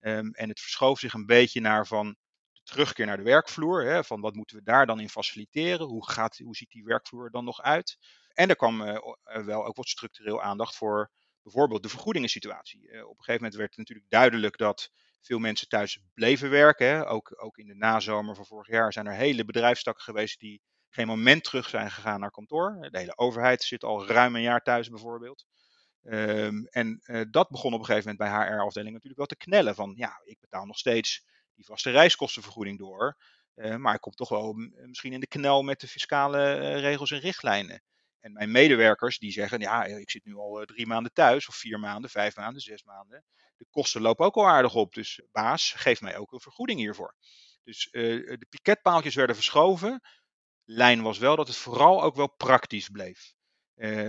Um, 0.00 0.32
en 0.32 0.48
het 0.48 0.60
verschoof 0.60 0.98
zich 0.98 1.12
een 1.12 1.26
beetje 1.26 1.60
naar 1.60 1.86
van 1.86 2.16
terugkeer 2.62 3.06
naar 3.06 3.16
de 3.16 3.22
werkvloer. 3.22 3.84
Hè, 3.84 4.04
van 4.04 4.20
wat 4.20 4.34
moeten 4.34 4.56
we 4.56 4.62
daar 4.62 4.86
dan 4.86 5.00
in 5.00 5.08
faciliteren? 5.08 5.86
Hoe, 5.86 6.10
gaat, 6.10 6.38
hoe 6.38 6.56
ziet 6.56 6.70
die 6.70 6.84
werkvloer 6.84 7.24
er 7.24 7.30
dan 7.30 7.44
nog 7.44 7.62
uit? 7.62 7.96
En 8.38 8.48
er 8.48 8.56
kwam 8.56 8.80
uh, 8.80 8.98
wel 9.24 9.64
ook 9.64 9.76
wat 9.76 9.88
structureel 9.88 10.42
aandacht 10.42 10.76
voor 10.76 11.10
bijvoorbeeld 11.42 11.82
de 11.82 11.88
vergoedingensituatie. 11.88 12.82
Uh, 12.82 13.02
op 13.02 13.18
een 13.18 13.24
gegeven 13.24 13.42
moment 13.42 13.54
werd 13.54 13.76
natuurlijk 13.76 14.10
duidelijk 14.10 14.56
dat 14.56 14.90
veel 15.20 15.38
mensen 15.38 15.68
thuis 15.68 16.00
bleven 16.14 16.50
werken. 16.50 17.06
Ook, 17.06 17.42
ook 17.42 17.56
in 17.56 17.66
de 17.66 17.74
nazomer 17.74 18.34
van 18.34 18.46
vorig 18.46 18.66
jaar 18.66 18.92
zijn 18.92 19.06
er 19.06 19.12
hele 19.12 19.44
bedrijfstakken 19.44 20.04
geweest 20.04 20.40
die 20.40 20.62
geen 20.88 21.06
moment 21.06 21.44
terug 21.44 21.68
zijn 21.68 21.90
gegaan 21.90 22.20
naar 22.20 22.30
kantoor. 22.30 22.88
De 22.90 22.98
hele 22.98 23.16
overheid 23.16 23.62
zit 23.62 23.84
al 23.84 24.06
ruim 24.06 24.34
een 24.34 24.42
jaar 24.42 24.62
thuis 24.62 24.88
bijvoorbeeld. 24.88 25.46
Ehm, 26.02 26.64
en 26.64 27.00
dat 27.30 27.48
begon 27.48 27.72
op 27.72 27.78
een 27.78 27.86
gegeven 27.86 28.10
moment 28.10 28.30
bij 28.30 28.46
HR-afdeling 28.46 28.92
natuurlijk 28.92 29.18
wel 29.18 29.26
te 29.26 29.36
knellen. 29.36 29.74
Van 29.74 29.92
ja, 29.96 30.20
ik 30.24 30.40
betaal 30.40 30.66
nog 30.66 30.78
steeds 30.78 31.26
die 31.54 31.64
vaste 31.64 31.90
reiskostenvergoeding 31.90 32.78
door. 32.78 33.16
Maar 33.54 33.94
ik 33.94 34.00
kom 34.00 34.12
toch 34.12 34.28
wel 34.28 34.52
misschien 34.86 35.12
in 35.12 35.20
de 35.20 35.26
knel 35.26 35.62
met 35.62 35.80
de 35.80 35.88
fiscale 35.88 36.54
regels 36.78 37.10
en 37.10 37.18
richtlijnen. 37.18 37.82
En 38.28 38.34
mijn 38.34 38.50
medewerkers 38.50 39.18
die 39.18 39.32
zeggen, 39.32 39.60
ja, 39.60 39.84
ik 39.84 40.10
zit 40.10 40.24
nu 40.24 40.34
al 40.34 40.64
drie 40.64 40.86
maanden 40.86 41.12
thuis, 41.12 41.48
of 41.48 41.54
vier 41.54 41.80
maanden, 41.80 42.10
vijf 42.10 42.36
maanden, 42.36 42.62
zes 42.62 42.84
maanden. 42.84 43.24
De 43.56 43.66
kosten 43.70 44.00
lopen 44.00 44.26
ook 44.26 44.34
al 44.34 44.48
aardig 44.48 44.74
op. 44.74 44.94
Dus 44.94 45.20
baas, 45.32 45.72
geef 45.72 46.00
mij 46.00 46.16
ook 46.16 46.32
een 46.32 46.40
vergoeding 46.40 46.78
hiervoor. 46.78 47.14
Dus 47.64 47.88
de 47.90 48.46
piketpaaltjes 48.48 49.14
werden 49.14 49.36
verschoven. 49.36 50.00
Lijn 50.64 51.02
was 51.02 51.18
wel 51.18 51.36
dat 51.36 51.46
het 51.46 51.56
vooral 51.56 52.02
ook 52.02 52.14
wel 52.14 52.34
praktisch 52.36 52.88
bleef. 52.88 53.32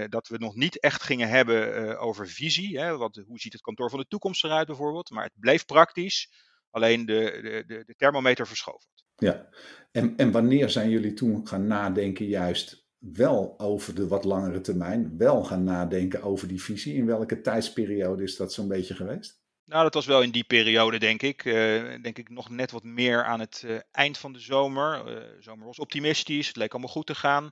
Dat 0.09 0.27
we 0.27 0.37
nog 0.37 0.55
niet 0.55 0.79
echt 0.79 1.03
gingen 1.03 1.29
hebben 1.29 1.97
over 1.99 2.27
visie. 2.27 2.79
Hè, 2.79 2.97
wat, 2.97 3.23
hoe 3.27 3.39
ziet 3.39 3.53
het 3.53 3.61
kantoor 3.61 3.89
van 3.89 3.99
de 3.99 4.07
toekomst 4.07 4.43
eruit 4.43 4.67
bijvoorbeeld. 4.67 5.09
Maar 5.09 5.23
het 5.23 5.39
bleef 5.39 5.65
praktisch. 5.65 6.47
Alleen 6.69 7.05
de, 7.05 7.39
de, 7.41 7.63
de, 7.67 7.83
de 7.85 7.95
thermometer 7.95 8.47
verschoven. 8.47 8.89
Ja, 9.15 9.49
en, 9.91 10.15
en 10.17 10.31
wanneer 10.31 10.69
zijn 10.69 10.89
jullie 10.89 11.13
toen 11.13 11.47
gaan 11.47 11.67
nadenken 11.67 12.25
juist 12.25 12.87
wel 12.99 13.59
over 13.59 13.95
de 13.95 14.07
wat 14.07 14.23
langere 14.23 14.61
termijn? 14.61 15.17
Wel 15.17 15.43
gaan 15.43 15.63
nadenken 15.63 16.23
over 16.23 16.47
die 16.47 16.61
visie? 16.61 16.95
In 16.95 17.05
welke 17.05 17.41
tijdsperiode 17.41 18.23
is 18.23 18.35
dat 18.35 18.53
zo'n 18.53 18.67
beetje 18.67 18.95
geweest? 18.95 19.41
Nou, 19.65 19.83
dat 19.83 19.93
was 19.93 20.05
wel 20.05 20.21
in 20.21 20.31
die 20.31 20.43
periode, 20.43 20.99
denk 20.99 21.21
ik. 21.21 21.45
Uh, 21.45 21.53
denk 22.01 22.17
ik 22.17 22.29
nog 22.29 22.49
net 22.49 22.71
wat 22.71 22.83
meer 22.83 23.23
aan 23.23 23.39
het 23.39 23.83
eind 23.91 24.17
van 24.17 24.33
de 24.33 24.39
zomer. 24.39 25.05
de 25.05 25.37
zomer 25.39 25.65
was 25.65 25.79
optimistisch, 25.79 26.47
het 26.47 26.55
leek 26.55 26.71
allemaal 26.71 26.91
goed 26.91 27.05
te 27.05 27.15
gaan. 27.15 27.51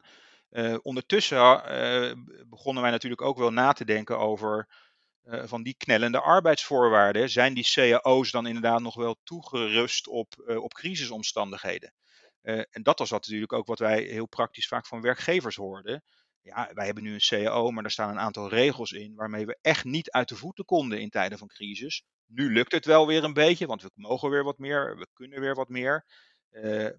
Uh, 0.51 0.77
ondertussen 0.81 1.37
uh, 1.37 2.11
begonnen 2.49 2.83
wij 2.83 2.91
natuurlijk 2.91 3.21
ook 3.21 3.37
wel 3.37 3.51
na 3.51 3.73
te 3.73 3.85
denken 3.85 4.19
over 4.19 4.67
uh, 5.25 5.43
van 5.45 5.63
die 5.63 5.75
knellende 5.77 6.19
arbeidsvoorwaarden. 6.19 7.29
Zijn 7.29 7.53
die 7.53 7.71
cao's 7.73 8.31
dan 8.31 8.47
inderdaad 8.47 8.81
nog 8.81 8.95
wel 8.95 9.19
toegerust 9.23 10.07
op, 10.07 10.33
op 10.57 10.73
crisisomstandigheden? 10.73 11.93
En 12.47 12.83
dat 12.83 12.99
was 12.99 13.11
natuurlijk 13.11 13.53
ook 13.53 13.67
wat 13.67 13.79
wij 13.79 14.01
heel 14.01 14.27
praktisch 14.27 14.67
vaak 14.67 14.85
van 14.85 15.01
werkgevers 15.01 15.55
hoorden. 15.55 16.03
Ja, 16.41 16.69
wij 16.73 16.85
hebben 16.85 17.03
nu 17.03 17.13
een 17.13 17.43
CAO, 17.43 17.71
maar 17.71 17.83
er 17.83 17.91
staan 17.91 18.09
een 18.09 18.19
aantal 18.19 18.49
regels 18.49 18.91
in 18.91 19.15
waarmee 19.15 19.45
we 19.45 19.57
echt 19.61 19.83
niet 19.83 20.11
uit 20.11 20.29
de 20.29 20.35
voeten 20.35 20.65
konden 20.65 21.01
in 21.01 21.09
tijden 21.09 21.37
van 21.37 21.47
crisis. 21.47 22.03
Nu 22.25 22.53
lukt 22.53 22.71
het 22.71 22.85
wel 22.85 23.07
weer 23.07 23.23
een 23.23 23.33
beetje, 23.33 23.65
want 23.65 23.81
we 23.81 23.89
mogen 23.93 24.29
weer 24.29 24.43
wat 24.43 24.57
meer, 24.57 24.97
we 24.97 25.07
kunnen 25.13 25.39
weer 25.39 25.55
wat 25.55 25.69
meer. 25.69 26.05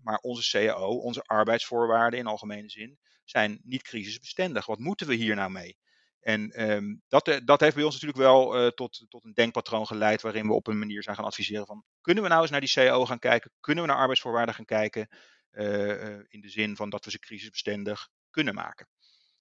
maar 0.02 0.18
onze 0.18 0.50
CAO, 0.50 0.98
onze 0.98 1.22
arbeidsvoorwaarden 1.22 2.18
in 2.18 2.26
algemene 2.26 2.68
zin, 2.68 2.98
zijn 3.24 3.60
niet 3.62 3.82
crisisbestendig. 3.82 4.66
Wat 4.66 4.78
moeten 4.78 5.06
we 5.06 5.14
hier 5.14 5.34
nou 5.34 5.50
mee? 5.50 5.76
En 6.20 6.70
um, 6.70 7.02
dat, 7.08 7.28
eh, 7.28 7.36
dat 7.44 7.60
heeft 7.60 7.74
bij 7.74 7.84
ons 7.84 8.00
natuurlijk 8.00 8.20
wel 8.20 8.70
tot, 8.70 9.04
tot 9.08 9.24
een 9.24 9.32
denkpatroon 9.32 9.86
geleid 9.86 10.22
waarin 10.22 10.46
we 10.46 10.52
op 10.52 10.66
een 10.66 10.78
manier 10.78 11.02
zijn 11.02 11.16
gaan 11.16 11.24
adviseren 11.24 11.66
van 11.66 11.84
kunnen 12.00 12.22
we 12.22 12.28
nou 12.28 12.42
eens 12.42 12.50
naar 12.50 12.60
die 12.60 12.72
CAO 12.72 13.06
gaan 13.06 13.18
kijken? 13.18 13.50
Kunnen 13.60 13.84
we 13.84 13.90
naar 13.90 14.00
arbeidsvoorwaarden 14.00 14.54
gaan 14.54 14.64
kijken? 14.64 15.08
Uh, 15.52 16.18
in 16.28 16.40
de 16.40 16.48
zin 16.48 16.76
van 16.76 16.90
dat 16.90 17.04
we 17.04 17.10
ze 17.10 17.18
crisisbestendig 17.18 18.08
kunnen 18.30 18.54
maken. 18.54 18.88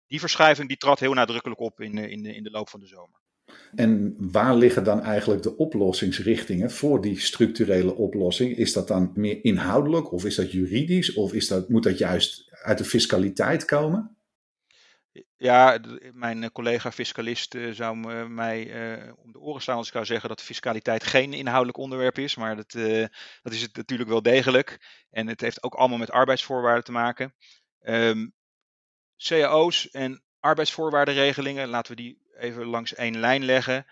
Die 0.08 0.20
verschuiving 0.20 0.68
die 0.68 0.78
trad 0.78 1.00
heel 1.00 1.14
nadrukkelijk 1.14 1.60
op 1.60 1.82
in, 1.82 1.98
in, 1.98 2.26
in 2.26 2.44
de 2.44 2.50
loop 2.50 2.70
van 2.70 2.80
de 2.80 2.88
zomer. 2.88 3.20
En 3.76 4.16
waar 4.18 4.56
liggen 4.56 4.84
dan 4.84 5.02
eigenlijk 5.02 5.44
de 5.44 5.58
oplossingsrichtingen 5.58 6.72
voor 6.72 7.02
die 7.02 7.20
structurele 7.20 7.96
oplossing? 7.96 8.58
Is 8.58 8.74
dat 8.74 8.88
dan 8.88 9.12
meer 9.16 9.44
inhoudelijk 9.44 10.12
of 10.12 10.26
is 10.26 10.36
dat 10.36 10.52
juridisch 10.52 11.14
of 11.14 11.34
is 11.34 11.48
dat, 11.48 11.70
moet 11.70 11.84
dat 11.84 11.98
juist 11.98 12.48
uit 12.52 12.78
de 12.78 12.84
fiscaliteit 12.84 13.66
komen? 13.66 14.17
Ja, 15.38 15.80
mijn 16.14 16.52
collega 16.52 16.92
fiscalist 16.92 17.54
uh, 17.54 17.74
zou 17.74 17.98
mij 18.28 18.66
uh, 18.66 19.14
om 19.18 19.32
de 19.32 19.40
oren 19.40 19.62
staan 19.62 19.78
als 19.78 19.88
ik 19.88 19.94
zou 19.94 20.06
zeggen 20.06 20.30
dat 20.30 20.42
fiscaliteit 20.42 21.04
geen 21.04 21.34
inhoudelijk 21.34 21.78
onderwerp 21.78 22.18
is, 22.18 22.36
maar 22.36 22.56
dat, 22.56 22.72
dat 23.42 23.54
is 23.54 23.62
het 23.62 23.76
natuurlijk 23.76 24.10
wel 24.10 24.22
degelijk. 24.22 24.78
En 25.10 25.28
het 25.28 25.42
heeft 25.42 25.64
ook 25.64 25.74
allemaal 25.74 25.98
met 25.98 26.12
arbeidsvoorwaarden 26.12 26.84
te 26.84 26.92
maken. 26.92 27.34
Um, 27.82 28.34
cao's 29.18 29.90
en 29.90 30.24
arbeidsvoorwaardenregelingen, 30.40 31.68
laten 31.68 31.96
we 31.96 32.02
die 32.02 32.22
even 32.38 32.66
langs 32.66 32.94
één 32.94 33.20
lijn 33.20 33.46
leggen. 33.46 33.86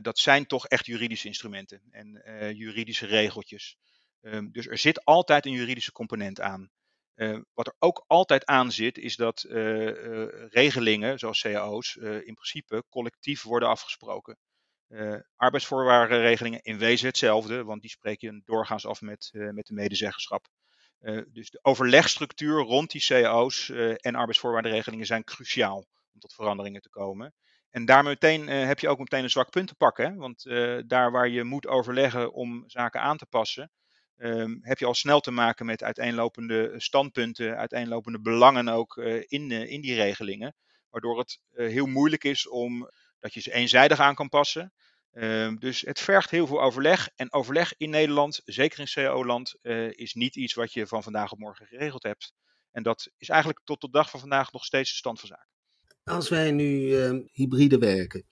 Dat 0.00 0.18
zijn 0.18 0.46
toch 0.46 0.66
echt 0.66 0.86
juridische 0.86 1.26
instrumenten 1.26 1.82
en 1.90 2.22
juridische 2.56 3.06
regeltjes. 3.06 3.76
Um, 4.20 4.52
dus 4.52 4.66
er 4.66 4.78
zit 4.78 5.04
altijd 5.04 5.46
een 5.46 5.52
juridische 5.52 5.92
component 5.92 6.40
aan. 6.40 6.70
Uh, 7.16 7.38
wat 7.54 7.66
er 7.66 7.74
ook 7.78 8.04
altijd 8.06 8.44
aan 8.44 8.72
zit, 8.72 8.98
is 8.98 9.16
dat 9.16 9.46
regelingen, 10.50 11.18
zoals 11.18 11.42
cao's, 11.42 11.96
in 11.96 12.34
principe 12.34 12.84
collectief 12.88 13.42
worden 13.42 13.68
afgesproken. 13.68 14.38
arbeidsvoorwaardenregelingen 15.36 16.62
in 16.62 16.78
wezen 16.78 17.06
hetzelfde, 17.06 17.64
want 17.64 17.80
die 17.80 17.90
spreek 17.90 18.20
je 18.20 18.42
doorgaans 18.44 18.86
af 18.86 19.00
met, 19.00 19.30
met 19.32 19.66
de 19.66 19.74
medezeggenschap. 19.74 20.46
dus 21.32 21.50
de 21.50 21.58
overlegstructuur 21.62 22.62
rond 22.62 22.90
die 22.90 23.00
cao's 23.06 23.68
en 23.96 24.14
arbeidsvoorwaardenregelingen 24.14 25.06
zijn 25.06 25.24
cruciaal 25.24 25.86
om 26.12 26.20
tot 26.20 26.34
veranderingen 26.34 26.80
te 26.80 26.88
komen. 26.88 27.34
En 27.70 27.84
daar 27.84 28.04
meteen, 28.04 28.48
heb 28.48 28.78
je 28.78 28.88
ook 28.88 28.98
meteen 28.98 29.22
een 29.22 29.30
zwak 29.30 29.50
punt 29.50 29.68
te 29.68 29.74
pakken. 29.74 30.16
Want 30.16 30.42
daar 30.86 31.10
waar 31.10 31.28
je 31.28 31.44
moet 31.44 31.66
overleggen 31.66 32.32
om 32.32 32.64
zaken 32.66 33.00
aan 33.00 33.16
te 33.16 33.26
passen, 33.26 33.70
um, 34.16 34.58
heb 34.62 34.78
je 34.78 34.86
al 34.86 34.94
snel 34.94 35.20
te 35.20 35.30
maken 35.30 35.66
met 35.66 35.82
uiteenlopende 35.82 36.74
standpunten, 36.76 37.56
uiteenlopende 37.56 38.20
belangen 38.20 38.68
ook 38.68 38.96
uh, 38.96 39.22
in, 39.26 39.50
in 39.50 39.80
die 39.80 39.94
regelingen. 39.94 40.54
Waardoor 40.90 41.18
het 41.18 41.40
heel 41.50 41.86
moeilijk 41.86 42.24
is 42.24 42.48
om 42.48 42.90
dat 43.20 43.34
je 43.34 43.40
ze 43.40 43.52
eenzijdig 43.52 44.00
aan 44.00 44.14
kan 44.14 44.28
passen. 44.28 44.72
Um, 45.12 45.58
dus 45.58 45.80
het 45.80 46.00
vergt 46.00 46.30
heel 46.30 46.46
veel 46.46 46.62
overleg. 46.62 47.08
En 47.14 47.32
overleg 47.32 47.74
in 47.76 47.90
Nederland, 47.90 48.40
zeker 48.44 48.80
in 48.80 48.86
CAO-land, 48.86 49.54
is 49.90 50.14
niet 50.14 50.36
iets 50.36 50.54
wat 50.54 50.72
je 50.72 50.86
van 50.86 51.02
vandaag 51.02 51.32
op 51.32 51.38
morgen 51.38 51.66
geregeld 51.66 52.02
hebt. 52.02 52.32
En 52.72 52.82
dat 52.82 53.10
is 53.18 53.28
eigenlijk 53.28 53.60
tot 53.64 53.80
de 53.80 53.90
dag 53.90 54.10
van 54.10 54.20
vandaag 54.20 54.52
nog 54.52 54.64
steeds 54.64 54.90
de 54.90 54.96
stand 54.96 55.20
van 55.20 55.28
zaken. 55.28 55.48
Als 56.04 56.28
wij 56.28 56.50
nu 56.50 56.80
uh, 56.80 57.20
hybride 57.32 57.78
werken, 57.78 58.26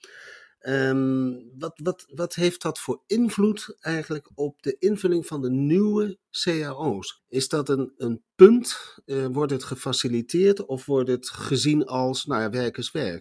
um, 0.67 1.51
wat, 1.57 1.79
wat, 1.83 2.05
wat 2.13 2.35
heeft 2.35 2.61
dat 2.61 2.79
voor 2.79 3.03
invloed 3.07 3.77
eigenlijk 3.79 4.29
op 4.35 4.61
de 4.61 4.75
invulling 4.79 5.25
van 5.25 5.41
de 5.41 5.49
nieuwe 5.49 6.19
cao's? 6.31 7.23
Is 7.27 7.49
dat 7.49 7.69
een, 7.69 7.93
een 7.97 8.23
punt? 8.35 8.97
Uh, 9.05 9.25
wordt 9.25 9.51
het 9.51 9.63
gefaciliteerd 9.63 10.65
of 10.65 10.85
wordt 10.85 11.09
het 11.09 11.29
gezien 11.29 11.85
als 11.85 12.25
nou 12.25 12.41
ja? 12.41 13.19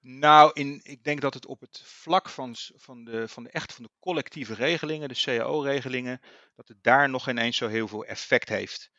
Nou, 0.00 0.50
in, 0.54 0.80
ik 0.82 1.04
denk 1.04 1.20
dat 1.20 1.34
het 1.34 1.46
op 1.46 1.60
het 1.60 1.82
vlak 1.84 2.28
van, 2.28 2.54
van, 2.76 3.04
de, 3.04 3.28
van 3.28 3.42
de 3.42 3.50
echt 3.50 3.72
van 3.72 3.84
de 3.84 3.90
collectieve 4.00 4.54
regelingen, 4.54 5.08
de 5.08 5.20
CAO-regelingen, 5.24 6.20
dat 6.54 6.68
het 6.68 6.82
daar 6.82 7.10
nog 7.10 7.28
ineens 7.28 7.56
zo 7.56 7.68
heel 7.68 7.88
veel 7.88 8.04
effect 8.04 8.48
heeft 8.48 8.90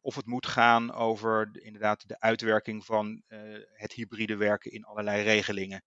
of 0.00 0.14
het 0.14 0.26
moet 0.26 0.46
gaan 0.46 0.92
over 0.92 1.52
de, 1.52 1.60
inderdaad 1.60 2.08
de 2.08 2.20
uitwerking 2.20 2.84
van 2.84 3.22
uh, 3.28 3.38
het 3.72 3.92
hybride 3.92 4.36
werken 4.36 4.72
in 4.72 4.84
allerlei 4.84 5.22
regelingen. 5.22 5.82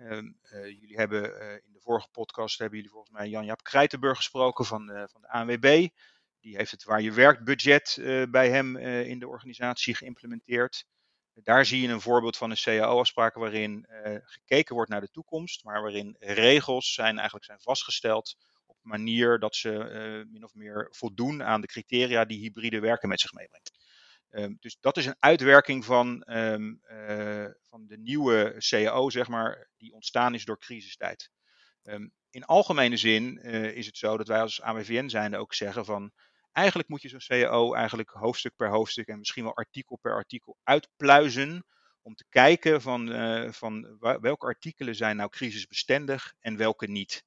Um, 0.00 0.38
uh, 0.52 0.66
jullie 0.66 0.96
hebben 0.96 1.22
uh, 1.22 1.52
in 1.52 1.72
de 1.72 1.80
vorige 1.80 2.08
podcast 2.12 2.58
hebben 2.58 2.76
jullie 2.76 2.92
volgens 2.92 3.12
mij 3.12 3.28
Jan-Jaap 3.28 3.62
Krijtenburg 3.62 4.16
gesproken 4.16 4.64
van, 4.64 4.86
van 4.86 5.20
de 5.20 5.28
ANWB. 5.28 5.88
Die 6.40 6.56
heeft 6.56 6.70
het 6.70 6.84
waar 6.84 7.00
je 7.00 7.12
werkt 7.12 7.44
budget 7.44 7.98
bij 8.30 8.50
hem 8.50 8.76
in 8.76 9.18
de 9.18 9.28
organisatie 9.28 9.94
geïmplementeerd. 9.94 10.86
Daar 11.34 11.66
zie 11.66 11.80
je 11.80 11.88
een 11.88 12.00
voorbeeld 12.00 12.36
van 12.36 12.50
een 12.50 12.56
CAO-afspraak 12.56 13.34
waarin 13.34 13.86
gekeken 14.24 14.74
wordt 14.74 14.90
naar 14.90 15.00
de 15.00 15.10
toekomst, 15.10 15.64
maar 15.64 15.82
waarin 15.82 16.16
regels 16.18 16.94
zijn, 16.94 17.16
eigenlijk 17.16 17.44
zijn 17.44 17.60
vastgesteld 17.60 18.36
manier 18.82 19.38
dat 19.38 19.56
ze 19.56 20.24
min 20.30 20.44
of 20.44 20.54
meer 20.54 20.88
voldoen 20.90 21.42
aan 21.42 21.60
de 21.60 21.66
criteria 21.66 22.24
die 22.24 22.40
hybride 22.40 22.80
werken 22.80 23.08
met 23.08 23.20
zich 23.20 23.32
meebrengt. 23.32 23.70
Um, 24.30 24.56
dus 24.60 24.76
dat 24.80 24.96
is 24.96 25.06
een 25.06 25.16
uitwerking 25.18 25.84
van, 25.84 26.24
um, 26.26 26.80
uh, 26.90 27.46
van 27.62 27.86
de 27.86 27.98
nieuwe 27.98 28.54
CAO, 28.58 29.10
zeg 29.10 29.28
maar, 29.28 29.68
die 29.76 29.92
ontstaan 29.92 30.34
is 30.34 30.44
door 30.44 30.58
crisistijd. 30.58 31.30
Um, 31.82 32.12
in 32.30 32.44
algemene 32.44 32.96
zin 32.96 33.40
uh, 33.42 33.76
is 33.76 33.86
het 33.86 33.96
zo 33.96 34.16
dat 34.16 34.28
wij 34.28 34.40
als 34.40 34.62
AWVN 34.62 35.08
zijnde 35.08 35.36
ook 35.36 35.54
zeggen 35.54 35.84
van 35.84 36.12
eigenlijk 36.52 36.88
moet 36.88 37.02
je 37.02 37.08
zo'n 37.08 37.26
CAO 37.26 37.74
eigenlijk 37.74 38.10
hoofdstuk 38.10 38.56
per 38.56 38.68
hoofdstuk 38.68 39.06
en 39.06 39.18
misschien 39.18 39.44
wel 39.44 39.56
artikel 39.56 39.96
per 39.96 40.14
artikel 40.14 40.56
uitpluizen 40.62 41.64
om 42.02 42.14
te 42.14 42.24
kijken 42.28 42.82
van, 42.82 43.08
uh, 43.08 43.52
van 43.52 43.96
welke 43.98 44.46
artikelen 44.46 44.94
zijn 44.94 45.16
nou 45.16 45.30
crisisbestendig 45.30 46.34
en 46.40 46.56
welke 46.56 46.86
niet. 46.86 47.24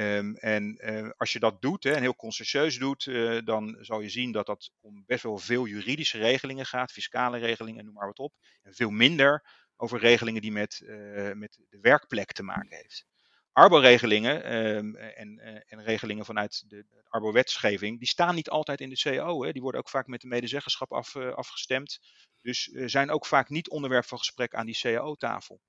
Um, 0.00 0.36
en 0.36 0.78
uh, 0.80 1.10
als 1.16 1.32
je 1.32 1.38
dat 1.38 1.62
doet 1.62 1.84
hè, 1.84 1.92
en 1.92 2.00
heel 2.00 2.16
consciëntieus 2.16 2.78
doet, 2.78 3.06
uh, 3.06 3.40
dan 3.44 3.76
zal 3.80 4.00
je 4.00 4.08
zien 4.08 4.32
dat 4.32 4.46
dat 4.46 4.72
om 4.80 5.04
best 5.06 5.22
wel 5.22 5.38
veel 5.38 5.66
juridische 5.66 6.18
regelingen 6.18 6.66
gaat, 6.66 6.92
fiscale 6.92 7.38
regelingen, 7.38 7.84
noem 7.84 7.94
maar 7.94 8.06
wat 8.06 8.18
op. 8.18 8.34
En 8.62 8.74
veel 8.74 8.90
minder 8.90 9.44
over 9.76 9.98
regelingen 9.98 10.40
die 10.40 10.52
met, 10.52 10.80
uh, 10.84 11.32
met 11.32 11.58
de 11.68 11.78
werkplek 11.80 12.32
te 12.32 12.42
maken 12.42 12.76
heeft. 12.76 13.06
Arbo-regelingen 13.52 14.44
ehm, 14.44 14.94
en, 14.94 15.38
en, 15.66 15.82
regelingen 15.82 16.24
vanuit 16.24 16.64
de, 16.68 16.84
de 16.88 17.04
Arbo-wetgeving, 17.08 17.98
die 17.98 18.08
staan 18.08 18.34
niet 18.34 18.50
altijd 18.50 18.80
in 18.80 18.88
de 18.88 19.00
CAO. 19.00 19.44
Hè. 19.44 19.52
Die 19.52 19.62
worden 19.62 19.80
ook 19.80 19.88
vaak 19.88 20.06
met 20.06 20.20
de 20.20 20.28
medezeggenschap 20.28 20.92
af, 20.92 21.16
afgestemd. 21.16 22.00
Dus 22.40 22.64
zijn 22.72 23.10
ook 23.10 23.26
vaak 23.26 23.48
niet 23.48 23.68
onderwerp 23.70 24.04
van 24.04 24.18
gesprek 24.18 24.54
aan 24.54 24.66
die 24.66 24.78
CAO-tafel. 24.80 25.60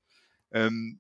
Ehm, 0.50 0.94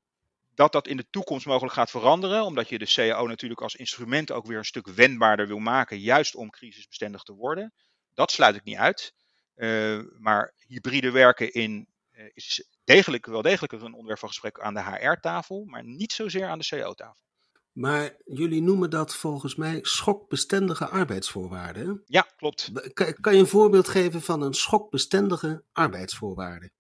dat 0.60 0.72
dat 0.72 0.88
in 0.88 0.98
de 0.98 1.10
toekomst 1.10 1.46
mogelijk 1.46 1.74
gaat 1.74 1.89
veranderen, 1.89 2.44
omdat 2.44 2.70
je 2.70 2.80
de 2.80 2.92
CAO 2.94 3.28
natuurlijk 3.28 3.62
als 3.62 3.75
instrument 3.75 4.32
ook 4.32 4.46
weer 4.46 4.58
een 4.58 4.66
stuk 4.66 4.88
wendbaarder 4.88 5.48
wil 5.48 5.60
maken, 5.60 6.00
juist 6.00 6.36
om 6.36 6.50
crisisbestendig 6.50 7.24
te 7.24 7.34
worden. 7.34 7.74
Dat 8.13 8.32
sluit 8.32 8.56
ik 8.56 8.63
niet 8.63 8.78
uit. 8.78 9.13
Uh, 9.56 10.00
maar 10.18 10.54
hybride 10.68 11.12
werken 11.12 11.54
in, 11.54 11.88
uh, 12.12 12.24
is 12.34 12.68
degelijk, 12.84 13.25
wel 13.25 13.42
degelijk 13.42 13.74
een 13.74 13.94
onderwerp 13.94 14.20
van 14.20 14.30
gesprek 14.30 14.60
aan 14.60 14.74
de 14.74 14.84
HR-tafel, 14.84 15.63
maar 15.66 15.84
niet 15.84 16.12
zozeer 16.12 16.48
aan 16.48 16.60
de 16.60 16.68
CAO-tafel. 16.68 17.24
Maar 17.72 18.16
jullie 18.24 18.62
noemen 18.62 18.89
dat 18.89 19.16
volgens 19.16 19.56
mij 19.56 19.80
schokbestendige 19.82 20.88
arbeidsvoorwaarden. 20.88 22.01
Ja, 22.06 22.22
klopt. 22.36 22.72
Kan, 22.94 23.13
kan 23.13 23.34
je 23.34 23.39
een 23.39 23.48
voorbeeld 23.48 23.88
geven 23.88 24.22
van 24.22 24.42
een 24.42 24.54
schokbestendige 24.54 25.63
arbeidsvoorwaarde? 25.72 26.72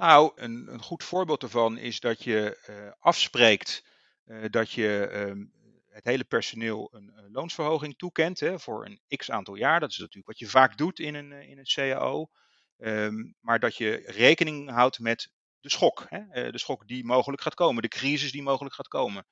Nou, 0.00 0.32
een, 0.34 0.72
een 0.72 0.82
goed 0.82 1.04
voorbeeld 1.04 1.40
daarvan 1.40 1.78
is 1.78 2.00
dat 2.00 2.24
je 2.24 2.66
uh, 2.70 2.92
afspreekt 2.98 3.84
uh, 4.26 4.44
dat 4.50 4.70
je 4.70 5.10
um, 5.12 5.52
het 5.88 6.04
hele 6.04 6.24
personeel 6.24 6.88
een, 6.92 7.28
loonsverhoging 7.32 7.98
toekent 7.98 8.40
hè, 8.40 8.58
voor 8.58 8.86
een 8.86 9.00
x 9.16 9.30
aantal 9.30 9.54
jaar. 9.54 9.80
Dat 9.80 9.90
is 9.90 9.98
natuurlijk 9.98 10.26
wat 10.26 10.38
je 10.38 10.46
vaak 10.46 10.76
doet 10.76 10.98
in 10.98 11.14
een, 11.14 11.32
in 11.32 11.58
een 11.58 11.64
CAO. 11.74 12.30
Um, 12.76 13.34
maar 13.40 13.58
dat 13.58 13.76
je 13.76 14.02
rekening 14.06 14.70
houdt 14.70 14.98
met 14.98 15.30
de 15.60 15.70
schok. 15.70 16.06
Hè, 16.08 16.50
de 16.50 16.58
schok 16.58 16.86
die 16.86 17.04
mogelijk 17.04 17.42
gaat 17.42 17.54
komen, 17.54 17.82
de 17.82 17.88
crisis 17.88 18.32
die 18.32 18.42
mogelijk 18.42 18.74
gaat 18.74 18.88
komen. 18.88 19.26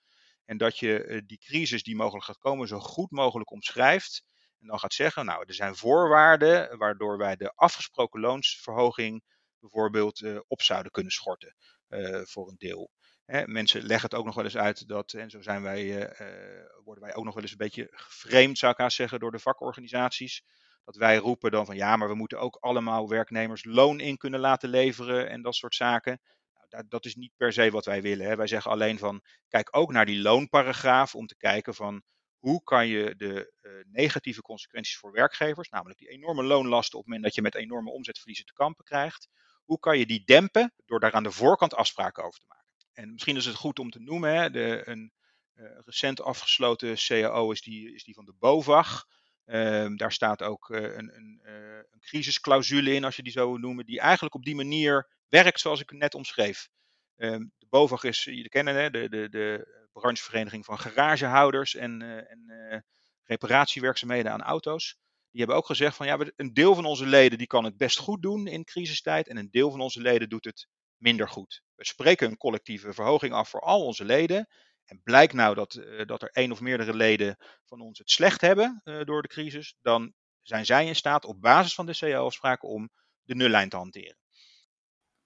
En 0.45 0.57
dat 0.57 0.79
je 0.79 1.23
die 1.27 1.39
crisis 1.39 1.83
die 1.83 1.97
mogelijk 1.97 2.25
gaat 2.25 2.39
komen 2.39 2.69
zo 2.69 2.79
goed 2.79 3.11
mogelijk 3.11 3.51
omschrijft. 3.51 4.25
En 4.61 4.67
dan 4.67 4.79
gaat 4.79 4.95
zeggen, 4.95 5.25
nou, 5.25 5.45
er 5.47 5.55
zijn 5.55 5.77
voorwaarden 5.77 6.79
waardoor 6.79 7.19
wij 7.19 7.37
de 7.37 7.53
afgesproken 7.55 8.21
loonsverhoging 8.21 9.23
bijvoorbeeld 9.61 10.21
uh, 10.21 10.39
op 10.47 10.63
zouden 10.63 10.93
kunnen 10.93 11.13
schorten 11.13 11.55
uh, 11.89 12.21
voor 12.25 12.49
een 12.49 12.59
deel. 12.59 12.91
Hè, 13.25 13.47
mensen 13.47 13.83
leggen 13.83 14.09
het 14.09 14.19
ook 14.19 14.25
nog 14.25 14.35
wel 14.35 14.45
eens 14.45 14.57
uit 14.57 14.89
dat, 14.89 15.13
en 15.13 15.31
zo 15.31 15.43
zijn 15.43 15.63
wij, 15.63 15.85
uh, 15.85 16.65
worden 16.85 17.05
wij 17.05 17.15
ook 17.15 17.25
nog 17.25 17.35
wel 17.35 17.43
eens 17.43 17.53
een 17.53 17.59
beetje 17.59 17.89
geframed, 17.91 18.59
zou 18.59 18.73
ik 18.73 18.79
haast 18.79 18.97
zeggen, 18.97 19.21
door 19.21 19.31
de 19.31 19.39
vakorganisaties. 19.39 20.43
Dat 20.85 20.97
wij 20.97 21.17
roepen 21.17 21.51
dan 21.51 21.67
van 21.67 21.77
ja, 21.77 21.97
maar 21.97 22.09
we 22.09 22.15
moeten 22.15 22.41
ook 22.41 22.57
allemaal 22.61 23.09
werknemers 23.09 23.65
loon 23.65 24.01
in 24.01 24.17
kunnen 24.17 24.41
laten 24.41 24.69
leveren 24.69 25.29
en 25.29 25.43
dat 25.43 25.55
soort 25.55 25.75
zaken. 25.75 26.21
Nou, 26.69 26.85
dat 26.89 27.05
is 27.05 27.15
niet 27.15 27.33
per 27.37 27.53
se 27.53 27.71
wat 27.71 27.85
wij 27.85 28.03
willen. 28.03 28.27
Hè. 28.27 28.37
Wij 28.37 28.47
zeggen 28.47 28.71
alleen 28.71 28.99
van 28.99 29.23
kijk 29.49 29.77
ook 29.77 29.93
naar 29.93 30.07
die 30.07 30.21
loonparagraaf 30.21 31.15
om 31.15 31.27
te 31.27 31.37
kijken 31.37 31.75
van 31.75 32.03
hoe 32.39 32.63
kan 32.63 32.87
je 32.87 33.15
de 33.17 33.53
negatieve 33.91 34.43
consequenties 34.43 34.97
voor 34.97 35.13
werkgevers, 35.13 35.69
namelijk 35.69 35.99
die 35.99 36.09
enorme 36.09 36.43
loonlasten 36.43 36.99
op 36.99 37.05
het 37.05 37.13
moment 37.13 37.25
dat 37.25 37.35
je 37.35 37.43
met 37.43 37.55
enorme 37.55 37.91
omzetverliezen 37.91 38.45
te 38.45 38.53
kampen 38.53 38.85
krijgt, 38.85 39.29
hoe 39.69 39.79
kan 39.79 39.99
je 39.99 40.07
die 40.07 40.23
dempen 40.25 40.73
door 40.87 41.01
daar 41.01 41.13
aan 41.13 41.23
de 41.23 41.31
voorkant 41.31 41.75
afspraken 41.75 42.25
over 42.25 42.41
te 42.41 42.47
maken? 42.49 42.67
En 42.93 43.13
misschien 43.13 43.37
is 43.37 43.45
het 43.45 43.55
goed 43.55 43.79
om 43.79 43.91
te 43.91 44.01
noemen, 44.01 44.35
hè, 44.35 44.51
de, 44.51 44.83
een 44.85 45.13
uh, 45.55 45.79
recent 45.85 46.21
afgesloten 46.21 46.95
CAO 46.97 47.51
is 47.51 47.63
die, 47.63 47.95
is 47.95 48.05
die 48.05 48.15
van 48.15 48.25
de 48.25 48.35
BOVAG. 48.39 49.05
Um, 49.45 49.97
daar 49.97 50.13
staat 50.13 50.43
ook 50.43 50.69
uh, 50.69 50.83
een, 50.83 51.17
een, 51.17 51.41
uh, 51.45 51.77
een, 51.77 52.01
crisisclausule 52.01 52.95
in, 52.95 53.05
als 53.05 53.17
je 53.17 53.23
die 53.23 53.33
zo 53.33 53.57
noemen, 53.57 53.87
die 53.87 54.01
eigenlijk 54.01 54.35
op 54.35 54.45
die 54.45 54.55
manier 54.55 55.09
werkt 55.29 55.61
zoals 55.61 55.81
ik 55.81 55.91
het 55.91 55.99
net 55.99 56.15
omschreef. 56.15 56.69
Um, 57.17 57.53
de 57.59 57.67
BOVAG 57.69 58.05
is, 58.05 58.25
jullie 58.25 58.49
kennen 58.49 58.75
hè, 58.75 58.91
de, 58.91 59.09
de, 59.09 59.29
de 59.29 59.87
branchevereniging 59.93 60.65
van 60.65 60.79
garagehouders 60.79 61.75
en, 61.75 62.03
en 62.29 62.85
reparatiewerkzaamheden 63.23 64.33
aan 64.33 64.43
auto's 64.43 64.97
die 65.31 65.41
hebben 65.41 65.57
ook 65.57 65.67
gezegd 65.67 65.97
van 65.97 66.07
ja, 66.07 66.19
een 66.37 66.55
deel 66.55 66.75
van 66.75 66.85
onze 66.85 67.07
leden 67.07 67.39
die 67.39 67.47
kan 67.47 67.65
het 67.65 67.77
best 67.77 67.99
goed 67.99 68.23
doen 68.23 68.47
in 68.47 68.65
crisistijd 68.65 69.29
en 69.29 69.37
een 69.37 69.51
deel 69.51 69.71
van 69.71 69.81
onze 69.81 70.01
leden 70.01 70.29
doet 70.29 70.45
het 70.45 70.69
minder 70.97 71.29
goed. 71.29 71.63
We 71.75 71.85
spreken 71.85 72.31
een 72.31 72.37
collectieve 72.37 72.93
verhoging 72.93 73.33
af 73.33 73.49
voor 73.49 73.61
al 73.61 73.85
onze 73.85 74.05
leden. 74.05 74.49
En 74.85 75.01
blijkt 75.03 75.33
nou 75.33 75.55
dat, 75.55 75.75
uh, 75.75 76.07
dat 76.07 76.23
er 76.23 76.29
één 76.33 76.53
of 76.53 76.61
meerdere 76.61 76.95
leden 76.95 77.37
van 77.65 77.81
ons 77.81 77.99
het 77.99 78.11
slecht 78.11 78.41
hebben 78.41 78.81
uh, 78.85 79.05
door 79.05 79.23
de 79.23 79.29
crisis, 79.29 79.77
dan 79.81 80.13
zijn 80.43 80.67
zij 80.67 80.87
in 80.87 80.97
staat 80.97 81.25
op 81.25 81.41
basis 81.41 81.75
van 81.75 81.87
de 81.87 81.97
CAO-afspraken 81.97 82.69
om 82.69 82.91
de 83.23 83.35
nullijn 83.35 83.69
te 83.69 83.77
hanteren. 83.77 84.17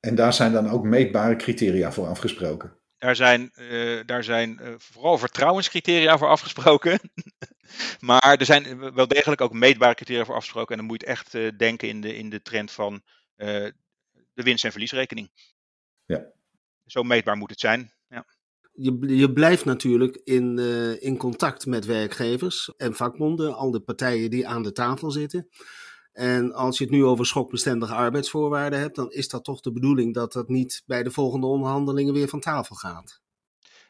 En 0.00 0.14
daar 0.14 0.32
zijn 0.32 0.52
dan 0.52 0.70
ook 0.70 0.84
meetbare 0.84 1.36
criteria 1.36 1.92
voor 1.92 2.06
afgesproken? 2.06 2.80
Daar 2.98 3.16
zijn, 3.16 3.50
uh, 3.54 4.00
daar 4.06 4.24
zijn 4.24 4.60
vooral 4.78 5.18
vertrouwenscriteria 5.18 6.18
voor 6.18 6.28
afgesproken. 6.28 7.00
maar 8.00 8.36
er 8.38 8.44
zijn 8.44 8.94
wel 8.94 9.08
degelijk 9.08 9.40
ook 9.40 9.52
meetbare 9.52 9.94
criteria 9.94 10.24
voor 10.24 10.34
afgesproken. 10.34 10.70
En 10.70 10.76
dan 10.76 10.86
moet 10.86 11.00
je 11.00 11.06
echt 11.06 11.34
uh, 11.34 11.50
denken 11.56 11.88
in 11.88 12.00
de, 12.00 12.16
in 12.16 12.30
de 12.30 12.42
trend 12.42 12.70
van 12.70 13.02
de 14.34 14.42
winst- 14.42 14.64
en 14.64 14.70
verliesrekening. 14.70 15.30
Ja. 16.04 16.26
Zo 16.86 17.02
meetbaar 17.02 17.36
moet 17.36 17.50
het 17.50 17.60
zijn. 17.60 17.92
Ja. 18.08 18.26
Je, 18.72 19.16
je 19.16 19.32
blijft 19.32 19.64
natuurlijk 19.64 20.20
in, 20.24 20.58
in 21.00 21.16
contact 21.16 21.66
met 21.66 21.84
werkgevers 21.84 22.72
en 22.76 22.94
vakbonden, 22.94 23.54
al 23.54 23.70
de 23.70 23.80
partijen 23.80 24.30
die 24.30 24.48
aan 24.48 24.62
de 24.62 24.72
tafel 24.72 25.10
zitten. 25.10 25.48
En 26.12 26.52
als 26.52 26.78
je 26.78 26.84
het 26.84 26.92
nu 26.92 27.04
over 27.04 27.26
schokbestendige 27.26 27.94
arbeidsvoorwaarden 27.94 28.80
hebt, 28.80 28.96
dan 28.96 29.10
is 29.10 29.28
dat 29.28 29.44
toch 29.44 29.60
de 29.60 29.72
bedoeling 29.72 30.14
dat 30.14 30.32
dat 30.32 30.48
niet 30.48 30.82
bij 30.86 31.02
de 31.02 31.10
volgende 31.10 31.46
onderhandelingen 31.46 32.14
weer 32.14 32.28
van 32.28 32.40
tafel 32.40 32.76
gaat. 32.76 33.20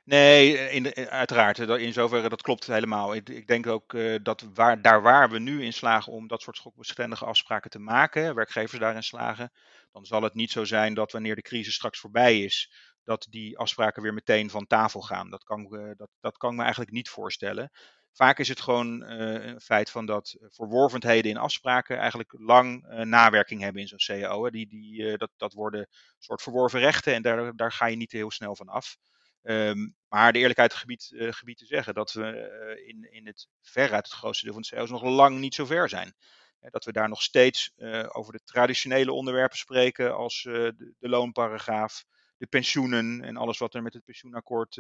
Nee, 0.05 0.71
in, 0.71 0.95
uiteraard. 1.09 1.59
In 1.59 1.93
zoverre 1.93 2.29
dat 2.29 2.43
klopt 2.43 2.67
helemaal. 2.67 3.15
Ik, 3.15 3.29
ik 3.29 3.47
denk 3.47 3.67
ook 3.67 3.97
dat 4.23 4.47
waar, 4.55 4.83
daar 4.83 5.03
waar 5.03 5.31
we 5.31 5.39
nu 5.39 5.65
in 5.65 5.73
slagen 5.73 6.13
om 6.13 6.29
dat 6.29 6.43
soort 6.43 6.57
schokbestendige 6.57 7.25
afspraken 7.25 7.71
te 7.71 7.79
maken, 7.79 8.35
werkgevers 8.35 8.81
daarin 8.81 9.03
slagen, 9.03 9.53
dan 9.93 10.05
zal 10.05 10.23
het 10.23 10.35
niet 10.35 10.51
zo 10.51 10.65
zijn 10.65 10.95
dat 10.95 11.13
wanneer 11.13 11.35
de 11.35 11.43
crisis 11.43 11.75
straks 11.75 11.99
voorbij 12.01 12.41
is, 12.41 12.73
dat 13.05 13.27
die 13.31 13.59
afspraken 13.59 14.03
weer 14.03 14.15
meteen 14.15 14.51
van 14.51 14.67
tafel 14.67 15.01
gaan. 15.01 15.31
Dat 15.31 15.45
kan, 15.45 15.69
uh, 15.71 15.91
dat, 15.97 16.09
dat 16.21 16.37
kan 16.37 16.51
ik 16.51 16.57
me 16.57 16.63
eigenlijk 16.63 16.93
niet 16.93 17.09
voorstellen. 17.09 17.71
Vaak 18.13 18.39
is 18.39 18.49
het 18.49 18.61
gewoon 18.61 19.03
een 19.03 19.61
feit 19.61 19.91
van 19.91 20.07
dat 20.07 20.37
verworvenheden 20.49 21.31
in 21.31 21.37
afspraken 21.37 21.99
eigenlijk 21.99 22.35
lang 22.39 22.87
nawerking 23.05 23.61
hebben 23.61 23.83
in 23.83 23.89
zo'n 23.89 24.21
CAO. 24.21 24.51
Die, 24.51 24.69
die, 24.69 25.17
dat, 25.17 25.31
dat 25.37 25.53
worden 25.53 25.89
soort 26.19 26.43
verworven 26.43 26.81
rechten 26.81 27.15
en 27.15 27.23
daar, 27.23 27.57
daar 27.57 27.73
ga 27.73 27.87
je 27.87 27.97
niet 27.97 28.13
heel 28.13 28.31
snel 28.31 28.57
van 28.57 28.69
af. 28.69 28.97
Um, 29.43 29.97
maar 30.09 30.33
de 30.33 30.39
eerlijkheid 30.39 30.75
gebied, 30.75 31.13
gebied 31.15 31.59
te 31.59 31.67
zeggen 31.67 31.95
dat 31.95 32.13
we 32.13 32.85
in, 32.87 33.13
in 33.13 33.27
het 33.27 33.49
veruit 33.61 34.05
het 34.05 34.15
grootste 34.15 34.45
deel 34.45 34.55
van 34.55 34.63
de 34.63 34.69
CAO's 34.69 34.91
nog 34.91 35.03
lang 35.03 35.39
niet 35.39 35.55
zo 35.55 35.65
ver 35.65 35.89
zijn. 35.89 36.15
dat 36.61 36.85
we 36.85 36.93
daar 36.93 37.09
nog 37.09 37.23
steeds 37.23 37.73
over 38.09 38.33
de 38.33 38.41
traditionele 38.45 39.13
onderwerpen 39.13 39.59
spreken 39.59 40.15
als 40.15 40.43
de, 40.43 40.95
de 40.99 41.09
loonparagraaf, 41.09 42.05
de 42.37 42.47
pensioenen 42.47 43.23
en 43.23 43.37
alles 43.37 43.59
wat 43.59 43.75
er 43.75 43.83
met 43.83 43.95
het 43.95 44.05
pensioenakkoord 44.05 44.79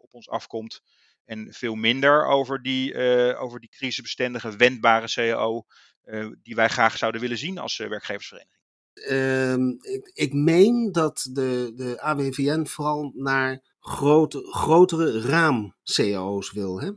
op 0.00 0.14
ons 0.14 0.28
afkomt. 0.28 0.80
En 1.24 1.52
veel 1.52 1.74
minder 1.74 2.26
over 2.26 2.62
die, 2.62 2.96
over 3.36 3.60
die 3.60 3.68
crisisbestendige, 3.68 4.56
wendbare 4.56 5.12
CAO, 5.12 5.64
uh, 6.04 6.30
die 6.42 6.54
wij 6.54 6.68
graag 6.68 6.96
zouden 6.96 7.20
willen 7.20 7.38
zien 7.38 7.58
als 7.58 7.76
werkgeversvereniging. 7.76 8.61
Uh, 8.94 9.54
ik, 9.80 10.10
ik, 10.14 10.32
meen 10.32 10.92
dat 10.92 11.28
de, 11.32 11.72
de 11.74 12.00
AWVN 12.00 12.64
vooral 12.66 13.12
naar 13.14 13.62
grote, 13.80 14.48
grotere 14.50 15.20
raam-CAO's 15.20 16.52
wil, 16.52 16.80
hè? 16.80 16.90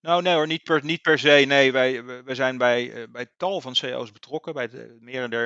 Nou, 0.00 0.22
nee 0.22 0.34
hoor, 0.34 0.46
niet 0.46 0.62
per, 0.62 0.84
niet 0.84 1.02
per 1.02 1.18
se. 1.18 1.44
Nee, 1.46 1.72
wij, 1.72 2.04
wij 2.04 2.34
zijn 2.34 2.58
bij, 2.58 3.10
bij 3.10 3.26
tal 3.36 3.60
van 3.60 3.74
CAO's 3.74 4.12
betrokken, 4.12 4.52
bij 4.52 4.68
het 4.72 5.00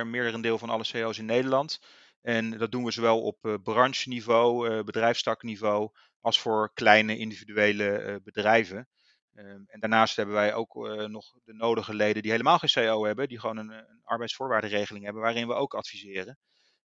merendeel 0.04 0.58
van 0.58 0.70
alle 0.70 0.84
CAO's 0.90 1.18
in 1.18 1.24
Nederland. 1.24 1.80
En 2.22 2.58
dat 2.58 2.72
doen 2.72 2.84
we 2.84 2.90
zowel 2.90 3.22
op 3.22 3.58
brancheniveau, 3.62 4.82
bedrijfstakniveau, 4.84 5.90
als 6.20 6.40
voor 6.40 6.70
kleine 6.74 7.18
individuele 7.18 8.20
bedrijven. 8.24 8.88
Um, 9.38 9.64
en 9.66 9.80
daarnaast 9.80 10.16
hebben 10.16 10.34
wij 10.34 10.54
ook 10.54 10.74
uh, 10.74 11.04
nog 11.04 11.32
de 11.44 11.54
nodige 11.54 11.94
leden 11.94 12.22
die 12.22 12.30
helemaal 12.30 12.58
geen 12.58 12.84
CO 12.84 13.04
hebben, 13.04 13.28
die 13.28 13.40
gewoon 13.40 13.56
een, 13.56 13.70
een 13.70 14.00
arbeidsvoorwaardenregeling 14.02 15.04
hebben, 15.04 15.22
waarin 15.22 15.46
we 15.46 15.54
ook 15.54 15.74
adviseren. 15.74 16.38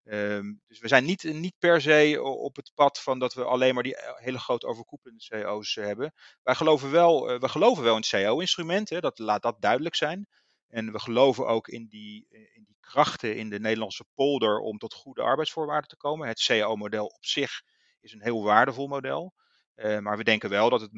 Um, 0.05 0.61
dus 0.67 0.79
we 0.81 0.89
zijn 0.89 1.05
niet, 1.05 1.23
niet 1.23 1.55
per 1.59 1.81
se 1.81 2.23
op 2.23 2.57
het 2.57 2.73
pad 2.75 3.01
van 3.01 3.19
dat 3.19 3.35
we 3.35 3.45
alleen 3.45 3.75
maar 3.75 3.83
die 3.83 3.97
eh, 3.97 4.17
hele 4.17 4.39
grote 4.39 4.67
overkoepelende 4.67 5.25
CO's 5.29 5.75
hebben. 5.75 6.13
Wij 6.43 6.55
geloven 6.55 6.91
wel, 6.91 7.39
we 7.39 7.49
geloven 7.49 7.83
wel 7.83 7.97
in 7.97 8.05
het 8.09 8.25
CO-instrument, 8.25 8.89
dat 8.89 9.19
laat 9.19 9.43
dat 9.43 9.61
duidelijk 9.61 9.95
zijn. 9.95 10.27
En 10.69 10.93
we 10.93 10.99
geloven 10.99 11.47
ook 11.47 11.69
in 11.69 11.87
die, 11.89 12.27
in 12.29 12.65
die 12.67 12.77
krachten 12.81 13.37
in 13.37 13.51
de 13.51 13.61
Nederlandse 13.61 14.05
polder 14.15 14.59
om 14.59 14.79
tot 14.79 14.95
goede 14.95 15.23
arbeidsvoorwaarden 15.23 15.89
te 15.89 15.97
komen. 15.97 16.29
Het 16.29 16.45
CO-model 16.47 17.07
op 17.07 17.25
zich 17.25 17.63
is 18.01 18.13
een 18.13 18.23
heel 18.23 18.43
waardevol 18.43 18.87
model. 18.87 19.35
Uh, 19.81 19.99
maar 19.99 20.17
we 20.17 20.25
denken 20.25 20.51
wel 20.51 20.71
dat 20.71 20.81
het, 20.81 20.91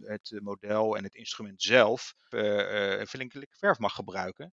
het, 0.00 0.40
model 0.42 0.96
en 0.96 1.04
het 1.04 1.14
instrument 1.14 1.62
zelf 1.62 2.14
uh, 2.30 3.04
flinkelijk 3.04 3.54
verf 3.56 3.78
mag 3.78 3.94
gebruiken. 3.94 4.52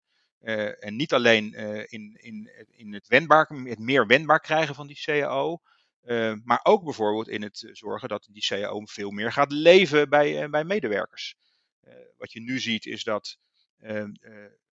en 0.79 0.95
niet 0.95 1.13
alleen 1.13 1.53
in, 1.89 2.17
in, 2.21 2.49
in 2.67 2.93
het, 2.93 3.07
wendbaar, 3.07 3.47
het 3.47 3.79
meer 3.79 4.07
wendbaar 4.07 4.39
krijgen 4.39 4.75
van 4.75 4.87
die 4.87 5.01
CAO, 5.03 5.61
maar 6.43 6.59
ook 6.63 6.83
bijvoorbeeld 6.83 7.27
in 7.27 7.41
het 7.41 7.69
zorgen 7.71 8.09
dat 8.09 8.27
die 8.31 8.45
CAO 8.45 8.85
veel 8.85 9.11
meer 9.11 9.31
gaat 9.31 9.51
leven 9.51 10.09
bij, 10.09 10.49
bij 10.49 10.63
medewerkers. 10.63 11.35
wat 12.17 12.31
je 12.31 12.41
nu 12.41 12.59
ziet 12.59 12.85
is 12.85 13.03
dat 13.03 13.37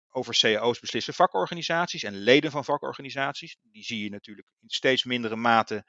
over 0.09 0.37
cao's 0.39 0.79
beslissen 0.79 1.13
vakorganisaties 1.13 2.03
en 2.03 2.17
leden 2.17 2.51
van 2.51 2.65
vakorganisaties. 2.65 3.57
Die 3.61 3.83
zie 3.83 4.03
je 4.03 4.09
natuurlijk 4.09 4.47
in 4.61 4.69
steeds 4.69 5.03
mindere 5.03 5.35
mate 5.35 5.85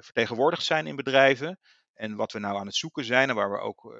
vertegenwoordigd 0.00 0.64
zijn 0.64 0.86
in 0.86 0.96
bedrijven. 0.96 1.58
En 2.02 2.16
wat 2.16 2.32
we 2.32 2.38
nou 2.38 2.56
aan 2.56 2.66
het 2.66 2.74
zoeken 2.74 3.04
zijn 3.04 3.28
en 3.28 3.34
waar 3.34 3.50
we 3.50 3.58
ook 3.58 3.94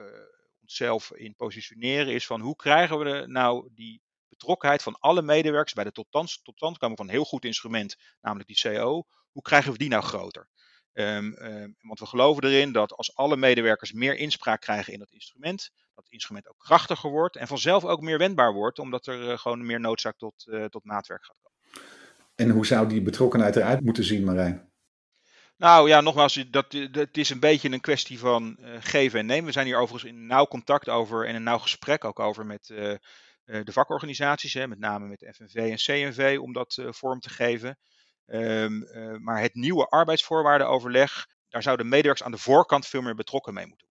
onszelf 0.60 1.12
in 1.12 1.34
positioneren, 1.34 2.12
is 2.12 2.26
van 2.26 2.40
hoe 2.40 2.56
krijgen 2.56 2.98
we 2.98 3.26
nou 3.26 3.68
die 3.74 4.02
betrokkenheid 4.28 4.82
van 4.82 4.96
alle 4.98 5.22
medewerkers 5.22 5.72
bij 5.72 5.84
de 5.84 5.92
tot 5.92 6.08
komen 6.58 6.78
van 6.78 7.06
een 7.06 7.08
heel 7.08 7.24
goed 7.24 7.44
instrument, 7.44 7.96
namelijk 8.20 8.48
die 8.48 8.60
CO, 8.62 9.04
hoe 9.30 9.42
krijgen 9.42 9.72
we 9.72 9.78
die 9.78 9.88
nou 9.88 10.02
groter? 10.02 10.48
Um, 10.92 11.36
um, 11.38 11.76
want 11.80 11.98
we 11.98 12.06
geloven 12.06 12.44
erin 12.44 12.72
dat 12.72 12.92
als 12.92 13.14
alle 13.14 13.36
medewerkers 13.36 13.92
meer 13.92 14.16
inspraak 14.16 14.60
krijgen 14.60 14.92
in 14.92 14.98
dat 14.98 15.10
instrument, 15.10 15.70
dat 15.94 16.04
het 16.04 16.12
instrument 16.12 16.48
ook 16.48 16.58
krachtiger 16.58 17.10
wordt 17.10 17.36
en 17.36 17.46
vanzelf 17.46 17.84
ook 17.84 18.00
meer 18.00 18.18
wendbaar 18.18 18.52
wordt, 18.52 18.78
omdat 18.78 19.06
er 19.06 19.28
uh, 19.28 19.38
gewoon 19.38 19.66
meer 19.66 19.80
noodzaak 19.80 20.16
tot, 20.16 20.46
uh, 20.46 20.64
tot 20.64 20.84
maatwerk 20.84 21.24
gaat 21.24 21.38
komen. 21.42 21.88
En 22.34 22.50
hoe 22.50 22.66
zou 22.66 22.88
die 22.88 23.02
betrokkenheid 23.02 23.56
eruit 23.56 23.80
moeten 23.80 24.04
zien, 24.04 24.24
Marijn? 24.24 24.71
Nou 25.62 25.88
ja, 25.88 26.01
nogmaals, 26.01 26.44
dat, 26.51 26.70
dat 26.90 27.16
is 27.16 27.31
een 27.31 27.40
beetje 27.40 27.70
een 27.70 27.81
kwestie 27.81 28.18
van 28.18 28.57
uh, 28.61 28.77
geven 28.81 29.18
en 29.18 29.27
nemen. 29.27 29.44
We 29.44 29.53
zijn 29.53 29.66
hier 29.66 29.79
overigens 29.79 30.12
in 30.12 30.27
nauw 30.27 30.46
contact 30.46 30.88
over 30.88 31.27
en 31.27 31.35
een 31.35 31.42
nauw 31.42 31.59
gesprek 31.59 32.05
ook 32.05 32.18
over 32.18 32.46
met 32.46 32.68
uh, 32.68 32.94
de 33.44 33.72
vakorganisaties, 33.72 34.55
hè, 34.55 34.66
met 34.68 34.79
name 34.79 35.07
met 35.07 35.31
FNV 35.35 35.55
en 35.55 35.77
CNV, 35.77 36.38
om 36.40 36.53
dat 36.53 36.83
vorm 36.88 37.20
te 37.20 37.29
geven. 37.31 37.79
Um, 38.27 38.88
maar 39.22 39.40
het 39.40 39.55
nieuwe 39.55 39.87
arbeidsvoorwaardenoverleg, 39.87 41.27
daar 41.48 41.62
zouden 41.62 41.88
medewerkers 41.88 42.27
aan 42.27 42.33
de 42.33 42.38
voorkant 42.38 42.87
veel 42.87 43.03
meer 43.03 43.14
betrokken 43.14 43.55
mee 43.55 43.66
moeten 43.66 43.88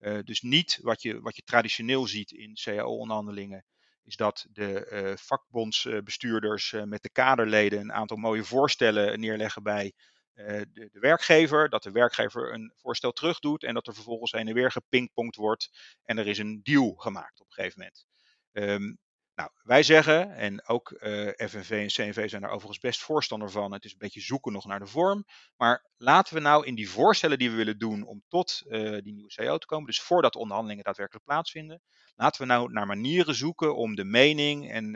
worden. 0.00 0.24
dus 0.24 0.40
niet 0.40 0.78
wat 0.82 1.02
je, 1.02 1.20
wat 1.20 1.36
je 1.36 1.42
traditioneel 1.42 2.06
ziet 2.06 2.30
in 2.30 2.58
CAO-onderhandelingen, 2.62 3.64
is 4.04 4.16
dat 4.16 4.46
de 4.52 5.14
vakbondsbestuurders 5.20 6.74
met 6.84 7.02
de 7.02 7.10
kaderleden 7.10 7.80
een 7.80 7.92
aantal 7.92 8.16
mooie 8.16 8.44
voorstellen 8.44 9.20
neerleggen 9.20 9.62
bij 9.62 9.84
eh, 9.86 9.92
de, 10.36 10.88
de, 10.92 10.98
werkgever, 11.00 11.68
dat 11.68 11.82
de 11.82 11.90
werkgever 11.90 12.52
een 12.52 12.72
voorstel 12.76 13.12
terugdoet 13.12 13.62
en 13.62 13.74
dat 13.74 13.86
er 13.86 13.94
vervolgens 13.94 14.32
heen 14.32 14.48
en 14.48 14.54
weer 14.54 14.72
gepingpongd 14.72 15.36
wordt 15.36 15.70
en 16.04 16.18
er 16.18 16.26
is 16.26 16.38
een 16.38 16.60
deal 16.62 16.94
gemaakt 16.94 17.40
op 17.40 17.46
een 17.46 17.52
gegeven 17.52 17.78
moment. 17.78 18.06
Um, 18.52 18.98
nou, 19.36 19.50
wij 19.62 19.82
zeggen, 19.82 20.34
en 20.34 20.66
ook 20.68 20.90
eh, 20.90 21.48
FNV 21.48 21.70
en 21.70 21.86
CNV 21.86 22.28
zijn 22.28 22.42
daar 22.42 22.50
overigens 22.50 22.78
best 22.78 23.02
voorstander 23.02 23.50
van, 23.50 23.72
het 23.72 23.84
is 23.84 23.92
een 23.92 23.98
beetje 23.98 24.20
zoeken 24.20 24.52
nog 24.52 24.66
naar 24.66 24.78
de 24.78 24.86
vorm, 24.86 25.24
maar 25.56 25.90
laten 25.96 26.34
we 26.34 26.40
nou 26.40 26.66
in 26.66 26.74
die 26.74 26.90
voorstellen 26.90 27.38
die 27.38 27.50
we 27.50 27.56
willen 27.56 27.78
doen 27.78 28.06
om 28.06 28.22
tot 28.28 28.62
uh, 28.66 28.90
die 29.02 29.12
nieuwe 29.12 29.32
CEO 29.32 29.58
te 29.58 29.66
komen, 29.66 29.86
dus 29.86 30.00
voordat 30.00 30.36
onderhandelingen 30.36 30.84
daadwerkelijk 30.84 31.24
plaatsvinden, 31.24 31.80
laten 32.14 32.40
we 32.40 32.46
nou 32.46 32.72
naar 32.72 32.86
manieren 32.86 33.34
zoeken 33.34 33.76
om 33.76 33.94
de 33.94 34.04
mening 34.04 34.70
en 34.70 34.92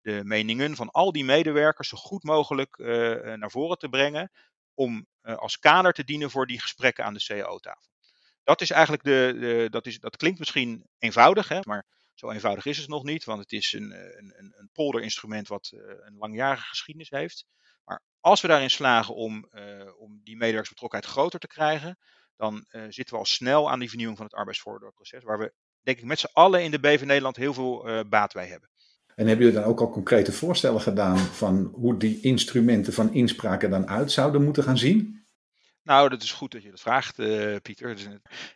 de 0.00 0.20
meningen 0.24 0.76
van 0.76 0.90
al 0.90 1.12
die 1.12 1.24
medewerkers 1.24 1.88
zo 1.88 1.96
goed 1.96 2.22
mogelijk 2.22 2.78
naar 3.38 3.50
voren 3.50 3.78
te 3.78 3.88
brengen, 3.88 4.30
om 4.78 5.06
uh, 5.22 5.36
als 5.36 5.58
kader 5.58 5.92
te 5.92 6.04
dienen 6.04 6.30
voor 6.30 6.46
die 6.46 6.60
gesprekken 6.60 7.04
aan 7.04 7.14
de 7.14 7.24
CAO-tafel. 7.24 7.90
Dat 8.42 8.60
is 8.60 8.70
eigenlijk 8.70 9.02
de, 9.02 9.36
de, 9.40 9.66
dat, 9.70 9.86
is, 9.86 9.98
dat 9.98 10.16
klinkt 10.16 10.38
misschien 10.38 10.86
eenvoudig, 10.98 11.48
hè, 11.48 11.60
maar 11.62 11.86
zo 12.14 12.30
eenvoudig 12.30 12.66
is 12.66 12.78
het 12.78 12.88
nog 12.88 13.04
niet, 13.04 13.24
want 13.24 13.40
het 13.40 13.52
is 13.52 13.72
een, 13.72 13.90
een, 14.18 14.54
een 14.56 14.70
polderinstrument 14.72 15.48
wat 15.48 15.70
uh, 15.74 15.80
een 15.86 16.16
langjarige 16.16 16.66
geschiedenis 16.66 17.10
heeft. 17.10 17.44
Maar 17.84 18.02
als 18.20 18.40
we 18.40 18.48
daarin 18.48 18.70
slagen 18.70 19.14
om, 19.14 19.48
uh, 19.52 19.98
om 19.98 20.20
die 20.22 20.36
medewerkersbetrokkenheid 20.36 21.12
groter 21.12 21.38
te 21.38 21.46
krijgen, 21.46 21.98
dan 22.36 22.64
zitten 22.68 23.14
we 23.14 23.20
al 23.20 23.24
snel 23.24 23.70
aan 23.70 23.78
die 23.78 23.88
vernieuwing 23.88 24.18
van 24.18 24.26
het 24.26 24.36
arbeidsvoordeelproces, 24.36 25.22
waar 25.22 25.38
we 25.38 25.52
denk 25.82 25.98
ik 25.98 26.04
met 26.04 26.18
z'n 26.18 26.30
allen 26.32 26.62
in 26.62 26.70
de 26.70 26.80
BV 26.80 27.02
Nederland 27.02 27.36
heel 27.36 27.54
veel 27.54 28.04
baat 28.08 28.32
bij 28.32 28.46
hebben. 28.46 28.70
En 29.18 29.26
hebben 29.26 29.46
jullie 29.46 29.60
dan 29.60 29.70
ook 29.70 29.80
al 29.80 29.90
concrete 29.90 30.32
voorstellen 30.32 30.80
gedaan 30.80 31.18
van 31.18 31.70
hoe 31.74 31.96
die 31.96 32.20
instrumenten 32.20 32.92
van 32.92 33.12
inspraak 33.12 33.62
er 33.62 33.70
dan 33.70 33.88
uit 33.88 34.12
zouden 34.12 34.44
moeten 34.44 34.62
gaan 34.62 34.78
zien? 34.78 35.26
Nou, 35.82 36.08
dat 36.08 36.22
is 36.22 36.32
goed 36.32 36.52
dat 36.52 36.62
je 36.62 36.70
dat 36.70 36.80
vraagt, 36.80 37.18
uh, 37.18 37.56
Pieter. 37.62 37.94
Dus, 37.96 38.08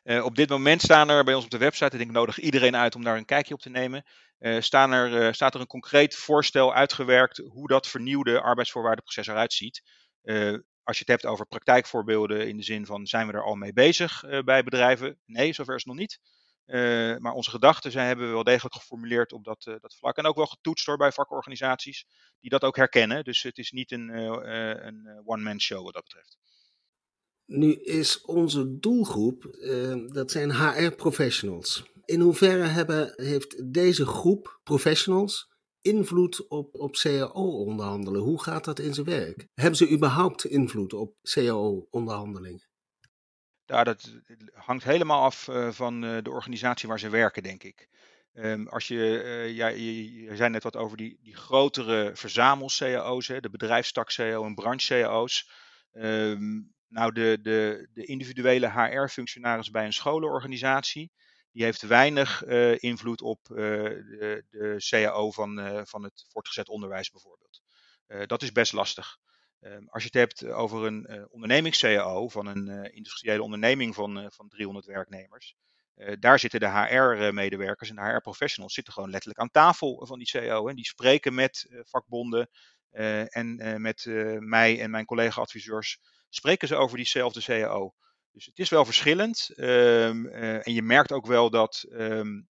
uh, 0.05 0.25
op 0.25 0.37
dit 0.37 0.49
moment 0.49 0.83
staan 0.83 1.09
er 1.09 1.25
bij 1.25 1.35
ons 1.35 1.45
op 1.45 1.51
de 1.51 1.59
website, 1.59 1.99
ik 1.99 2.11
nodig 2.11 2.39
iedereen 2.39 2.77
uit 2.77 2.95
om 2.95 3.05
daar 3.05 3.17
een 3.17 3.25
kijkje 3.25 3.55
op 3.55 3.61
te 3.61 3.71
nemen, 3.71 4.05
uh, 4.39 4.61
staan 4.61 4.93
er, 4.93 5.35
staat 5.35 5.55
er 5.55 5.61
een 5.61 5.67
concreet 5.67 6.15
voorstel 6.15 6.75
uitgewerkt 6.75 7.43
hoe 7.49 7.69
dat 7.69 7.89
vernieuwde 7.89 8.41
arbeidsvoorwaardenproces 8.41 9.27
eruit 9.27 9.53
ziet. 9.53 9.83
als 10.83 10.99
je 10.99 11.05
het 11.05 11.09
hebt 11.09 11.27
over 11.27 11.47
praktijkvoorbeelden 11.47 12.49
in 12.49 12.57
de 12.57 12.63
zin 12.63 12.87
van 12.87 13.07
zijn 13.07 13.27
we 13.27 13.33
er 13.33 13.45
al 13.45 13.55
mee 13.55 13.73
bezig 13.73 14.25
bij 14.45 14.63
bedrijven? 14.63 15.19
Nee, 15.27 15.53
zover 15.53 15.75
is 15.75 15.85
het 15.85 15.93
nog 15.93 16.01
niet. 16.01 16.19
Uh, 16.67 17.17
maar 17.17 17.33
onze 17.33 17.51
gedachten 17.51 17.91
zijn, 17.91 18.07
hebben 18.07 18.27
we 18.27 18.33
wel 18.33 18.45
degelijk 18.45 18.75
geformuleerd 18.75 19.33
op 19.33 19.45
dat, 19.45 19.67
uh, 19.67 19.75
dat 19.81 19.97
vlak. 19.97 20.17
En 20.17 20.27
ook 20.27 20.37
wel 20.37 20.47
getoetst 20.47 20.87
door 20.87 20.97
bij 20.97 21.13
vakorganisaties 21.13 22.07
die 22.41 22.51
dat 22.51 22.63
ook 22.63 22.77
herkennen. 22.77 23.25
Dus 23.25 23.43
het 23.43 23.59
is 23.59 23.71
niet 23.71 23.91
een, 23.91 24.09
uh, 24.09 24.85
een 24.85 25.23
one-man 25.25 25.61
show 25.61 25.85
wat 25.85 25.95
dat 25.95 26.03
betreft. 26.03 26.39
Nu 27.45 27.73
is 27.75 28.21
onze 28.21 28.79
doelgroep, 28.79 29.43
dat 30.13 30.31
zijn 30.31 30.53
HR-professionals. 30.53 31.85
In 32.05 32.21
hoeverre 32.21 32.65
hebben, 32.65 33.13
heeft 33.17 33.73
deze 33.73 34.07
groep 34.07 34.61
professionals 34.63 35.53
invloed 35.81 36.49
op, 36.49 36.75
op 36.75 36.93
CAO-onderhandelen? 36.93 38.21
Hoe 38.21 38.43
gaat 38.43 38.65
dat 38.65 38.79
in 38.79 38.95
zijn 38.95 39.07
werk? 39.07 39.49
Hebben 39.55 39.77
ze 39.77 39.91
überhaupt 39.91 40.45
invloed 40.45 40.93
op 40.93 41.15
CAO-onderhandelingen? 41.23 42.72
Ja, 43.73 43.85
dat 43.85 44.13
hangt 44.53 44.85
helemaal 44.85 45.23
af 45.23 45.49
uh, 45.49 45.71
van 45.71 46.05
uh, 46.05 46.23
de 46.23 46.31
organisatie 46.31 46.89
waar 46.89 46.99
ze 46.99 47.09
werken, 47.09 47.43
denk 47.43 47.63
ik. 47.63 47.89
Um, 48.35 48.69
als 48.69 48.89
je, 48.89 49.23
uh, 49.25 49.57
ja, 49.57 49.67
je, 49.67 50.37
zei 50.37 50.51
net 50.51 50.63
wat 50.63 50.77
over 50.77 50.97
die, 50.97 51.19
die 51.23 51.37
grotere 51.37 52.11
verzamel-CAO's, 52.15 53.27
de 53.27 53.51
bedrijfstak-CAO 53.51 54.45
en 54.45 54.55
branche-CAO's. 54.55 55.51
Ehm, 55.93 56.61
nou, 56.89 57.13
de, 57.13 57.39
de, 57.43 57.89
de 57.93 58.05
individuele 58.05 58.71
HR-functionaris 58.71 59.71
bij 59.71 59.85
een 59.85 59.93
scholenorganisatie, 59.93 61.13
die 61.53 61.65
heeft 61.65 61.83
weinig 61.83 62.45
invloed 62.77 63.23
op 63.23 63.41
de, 63.45 64.45
de 64.51 64.77
CAO 64.89 65.31
van, 65.31 65.83
van 65.87 66.03
het 66.03 66.27
voortgezet 66.29 66.69
onderwijs 66.69 67.11
bijvoorbeeld. 67.11 67.63
dat 68.27 68.43
is 68.43 68.53
best 68.53 68.73
lastig. 68.73 69.19
Ehm, 69.63 69.87
als 69.87 70.03
je 70.03 70.09
het 70.13 70.19
hebt 70.19 70.43
eh, 70.43 70.59
over 70.59 70.87
een 70.87 71.07
uh, 71.11 71.25
ondernemings-CAO 71.31 72.29
van 72.29 72.47
een 72.47 72.69
uh, 72.69 72.97
industriële 72.97 73.43
onderneming 73.43 73.95
van, 73.95 74.31
van 74.33 74.49
300 74.49 74.87
werknemers, 74.87 75.55
daar 76.19 76.39
zitten 76.39 76.61
de 76.61 76.69
HR-medewerkers 76.69 77.91
en 77.91 77.97
de 77.97 78.03
HR-professionals 78.03 78.75
zitten 78.75 78.93
gewoon 78.93 79.11
letterlijk 79.11 79.41
aan 79.41 79.51
tafel 79.51 80.07
van 80.07 80.19
die 80.19 80.31
CAO. 80.31 80.69
En 80.69 80.77
die 80.77 80.85
spreken 80.85 81.35
met 81.35 81.69
vakbonden 81.83 82.51
en 83.29 83.81
met 83.81 84.05
mij 84.39 84.81
en 84.81 84.91
mijn 84.91 85.05
collega-adviseurs 85.05 85.99
spreken 86.29 86.69
ze 86.69 86.77
over 86.77 86.97
diezelfde 86.97 87.43
CAO. 87.43 87.95
Dus 88.33 88.47
het 88.47 88.59
is 88.59 88.69
wel 88.69 88.85
verschillend. 88.85 89.51
Um, 89.57 90.27
en 90.29 90.73
je 90.73 90.83
merkt 90.83 91.13
ook 91.13 91.27
wel 91.27 91.51
dat 91.51 91.85
um, 91.91 92.49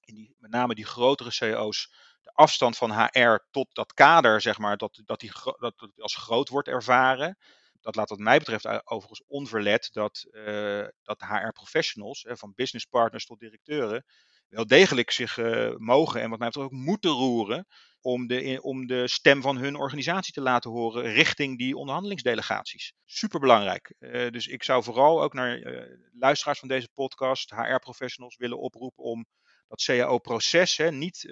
in 0.00 0.14
die, 0.14 0.34
met 0.38 0.50
name 0.50 0.74
die 0.74 0.86
grotere 0.86 1.30
CAO's 1.30 1.92
de 2.22 2.32
afstand 2.34 2.76
van 2.76 2.92
HR 2.92 3.38
tot 3.50 3.74
dat 3.74 3.92
kader, 3.92 4.40
zeg 4.40 4.58
maar, 4.58 4.76
dat, 4.76 5.00
dat, 5.04 5.20
die, 5.20 5.32
dat, 5.58 5.88
als 5.96 6.16
groot 6.16 6.48
wordt 6.48 6.68
ervaren. 6.68 7.38
Dat 7.80 7.96
laat 7.96 8.08
wat 8.08 8.18
mij 8.18 8.38
betreft 8.38 8.86
overigens 8.86 9.22
onverlet 9.26 9.88
dat, 9.92 10.26
uh, 10.30 10.86
dat 11.02 11.20
HR-professionals, 11.20 12.24
van 12.28 12.52
business 12.54 12.84
partners 12.84 13.26
tot 13.26 13.40
directeuren, 13.40 14.04
wel 14.48 14.66
degelijk 14.66 15.10
zich 15.10 15.36
uh, 15.36 15.76
mogen 15.76 16.20
en 16.20 16.30
wat 16.30 16.38
mij 16.38 16.48
betreft 16.48 16.72
ook 16.72 16.78
moeten 16.78 17.10
roeren 17.10 17.66
om 18.00 18.26
de, 18.26 18.58
om 18.62 18.86
de 18.86 19.08
stem 19.08 19.42
van 19.42 19.56
hun 19.56 19.76
organisatie 19.76 20.32
te 20.32 20.40
laten 20.40 20.70
horen 20.70 21.02
richting 21.02 21.58
die 21.58 21.76
onderhandelingsdelegaties. 21.76 22.92
Superbelangrijk. 23.04 23.94
Uh, 23.98 24.30
dus 24.30 24.46
ik 24.46 24.62
zou 24.62 24.82
vooral 24.82 25.22
ook 25.22 25.32
naar 25.32 25.60
luisteraars 26.12 26.58
van 26.58 26.68
deze 26.68 26.88
podcast, 26.94 27.50
HR-professionals 27.50 28.36
willen 28.36 28.58
oproepen 28.58 29.04
om 29.04 29.26
dat 29.68 29.84
CAO-proces 29.84 30.78
niet 30.90 31.24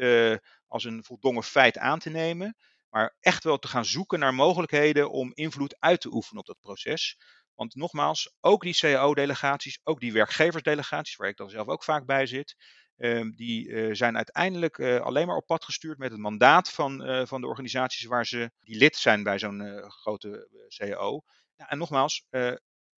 als 0.70 0.84
een 0.84 1.04
voldongen 1.04 1.42
feit 1.42 1.78
aan 1.78 1.98
te 1.98 2.10
nemen, 2.10 2.56
maar 2.88 3.16
echt 3.20 3.44
wel 3.44 3.58
te 3.58 3.68
gaan 3.68 3.84
zoeken 3.84 4.18
naar 4.18 4.34
mogelijkheden 4.34 5.10
om 5.10 5.30
invloed 5.34 5.76
uit 5.78 6.00
te 6.00 6.12
oefenen 6.12 6.40
op 6.40 6.46
dat 6.46 6.60
proces. 6.60 7.18
Want 7.54 7.74
nogmaals, 7.74 8.34
ook 8.40 8.62
die 8.62 8.74
CAO-delegaties, 8.74 9.80
ook 9.82 10.00
die 10.00 10.12
werkgeversdelegaties, 10.12 11.16
waar 11.16 11.28
ik 11.28 11.36
dan 11.36 11.50
zelf 11.50 11.66
ook 11.66 11.84
vaak 11.84 12.06
bij 12.06 12.26
zit, 12.26 12.56
uh, 12.96 13.30
die 13.36 13.68
uh, 13.68 13.94
zijn 13.94 14.16
uiteindelijk 14.16 14.78
uh, 14.78 15.00
alleen 15.00 15.26
maar 15.26 15.36
op 15.36 15.46
pad 15.46 15.64
gestuurd 15.64 15.98
met 15.98 16.10
het 16.10 16.20
mandaat 16.20 16.70
van, 16.70 17.26
van 17.26 17.40
de 17.40 17.46
organisaties 17.46 18.04
waar 18.06 18.26
ze 18.26 18.50
die 18.60 18.76
lid 18.76 18.96
zijn 18.96 19.22
bij 19.22 19.38
zo'n 19.38 19.84
grote 19.88 20.48
CAO. 20.76 21.22
Ja, 21.56 21.68
en 21.68 21.78
nogmaals, 21.78 22.26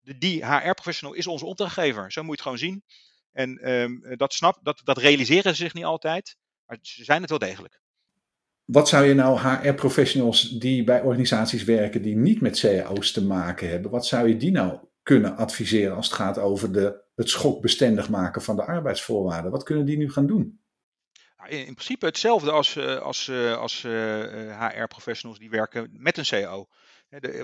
die 0.00 0.46
HR-professional 0.46 1.14
is 1.14 1.26
onze 1.26 1.44
opdrachtgever. 1.44 2.12
Zo 2.12 2.22
moet 2.22 2.30
je 2.30 2.34
het 2.34 2.42
gewoon 2.42 2.58
zien. 2.58 2.84
En 3.32 3.70
um, 3.70 4.16
dat, 4.16 4.32
snap, 4.32 4.58
dat, 4.62 4.80
dat 4.84 4.98
realiseren 4.98 5.56
ze 5.56 5.62
zich 5.62 5.74
niet 5.74 5.84
altijd, 5.84 6.36
maar 6.72 6.80
ze 6.82 7.04
zijn 7.04 7.20
het 7.20 7.30
wel 7.30 7.38
degelijk. 7.38 7.80
Wat 8.64 8.88
zou 8.88 9.04
je 9.04 9.14
nou 9.14 9.38
HR-professionals 9.38 10.48
die 10.58 10.84
bij 10.84 11.00
organisaties 11.00 11.64
werken 11.64 12.02
die 12.02 12.16
niet 12.16 12.40
met 12.40 12.60
cao's 12.60 13.12
te 13.12 13.24
maken 13.24 13.68
hebben, 13.68 13.90
wat 13.90 14.06
zou 14.06 14.28
je 14.28 14.36
die 14.36 14.50
nou 14.50 14.78
kunnen 15.02 15.36
adviseren 15.36 15.96
als 15.96 16.06
het 16.06 16.14
gaat 16.14 16.38
over 16.38 16.72
de, 16.72 17.02
het 17.14 17.28
schokbestendig 17.28 18.08
maken 18.08 18.42
van 18.42 18.56
de 18.56 18.64
arbeidsvoorwaarden? 18.64 19.50
Wat 19.50 19.62
kunnen 19.62 19.84
die 19.86 19.96
nu 19.96 20.10
gaan 20.10 20.26
doen? 20.26 20.60
In 21.48 21.74
principe 21.74 22.06
hetzelfde 22.06 22.50
als, 22.50 22.76
eh, 22.76 22.98
als, 22.98 23.28
eh, 23.28 23.56
als 23.56 23.82
HR-professionals 24.58 25.38
die 25.38 25.50
werken 25.50 25.90
met 25.92 26.16
een 26.16 26.46
CO. 26.46 26.66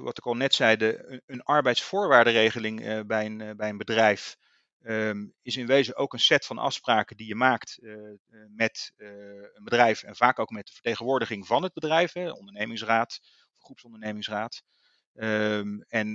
Wat 0.03 0.19
ik 0.19 0.27
al 0.27 0.35
net 0.35 0.55
zei, 0.55 0.77
de, 0.77 1.23
een 1.27 1.43
arbeidsvoorwaardenregeling 1.43 3.07
bij, 3.07 3.27
een, 3.27 3.57
bij 3.57 3.69
een 3.69 3.79
bedrijf 3.79 4.37
Ehm, 4.83 5.27
is 5.43 5.57
in 5.57 5.67
wezen 5.67 5.97
ook 5.97 6.12
een 6.12 6.19
set 6.19 6.47
van 6.47 6.59
afspraken 6.59 7.17
die 7.17 7.27
je 7.27 7.35
maakt 7.35 7.79
uh, 7.81 8.14
met 8.49 8.93
uh, 8.97 9.09
een 9.53 9.64
bedrijf 9.64 10.03
en 10.03 10.17
vaak 10.17 10.38
ook 10.38 10.51
met 10.51 10.67
de 10.67 10.73
vertegenwoordiging 10.73 11.47
van 11.47 11.62
het 11.62 11.73
bedrijf, 11.73 12.12
hè, 12.12 12.31
ondernemingsraad 12.31 13.19
of 13.55 13.62
groepsondernemingsraad. 13.62 14.62
Um, 15.14 15.83
en 15.83 16.09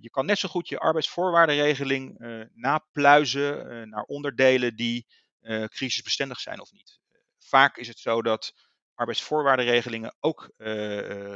je 0.00 0.08
kan 0.10 0.26
net 0.26 0.38
zo 0.38 0.48
goed 0.48 0.68
je 0.68 0.78
arbeidsvoorwaardenregeling 0.78 2.18
napluizen 2.54 3.88
naar 3.88 4.02
onderdelen 4.02 4.76
die 4.76 5.06
crisisbestendig 5.68 6.40
zijn 6.40 6.60
of 6.60 6.72
niet. 6.72 7.00
Vaak 7.38 7.76
is 7.76 7.88
het 7.88 7.98
zo 7.98 8.22
dat 8.22 8.52
arbeidsvoorwaardenregelingen 8.94 10.16
ook 10.20 10.52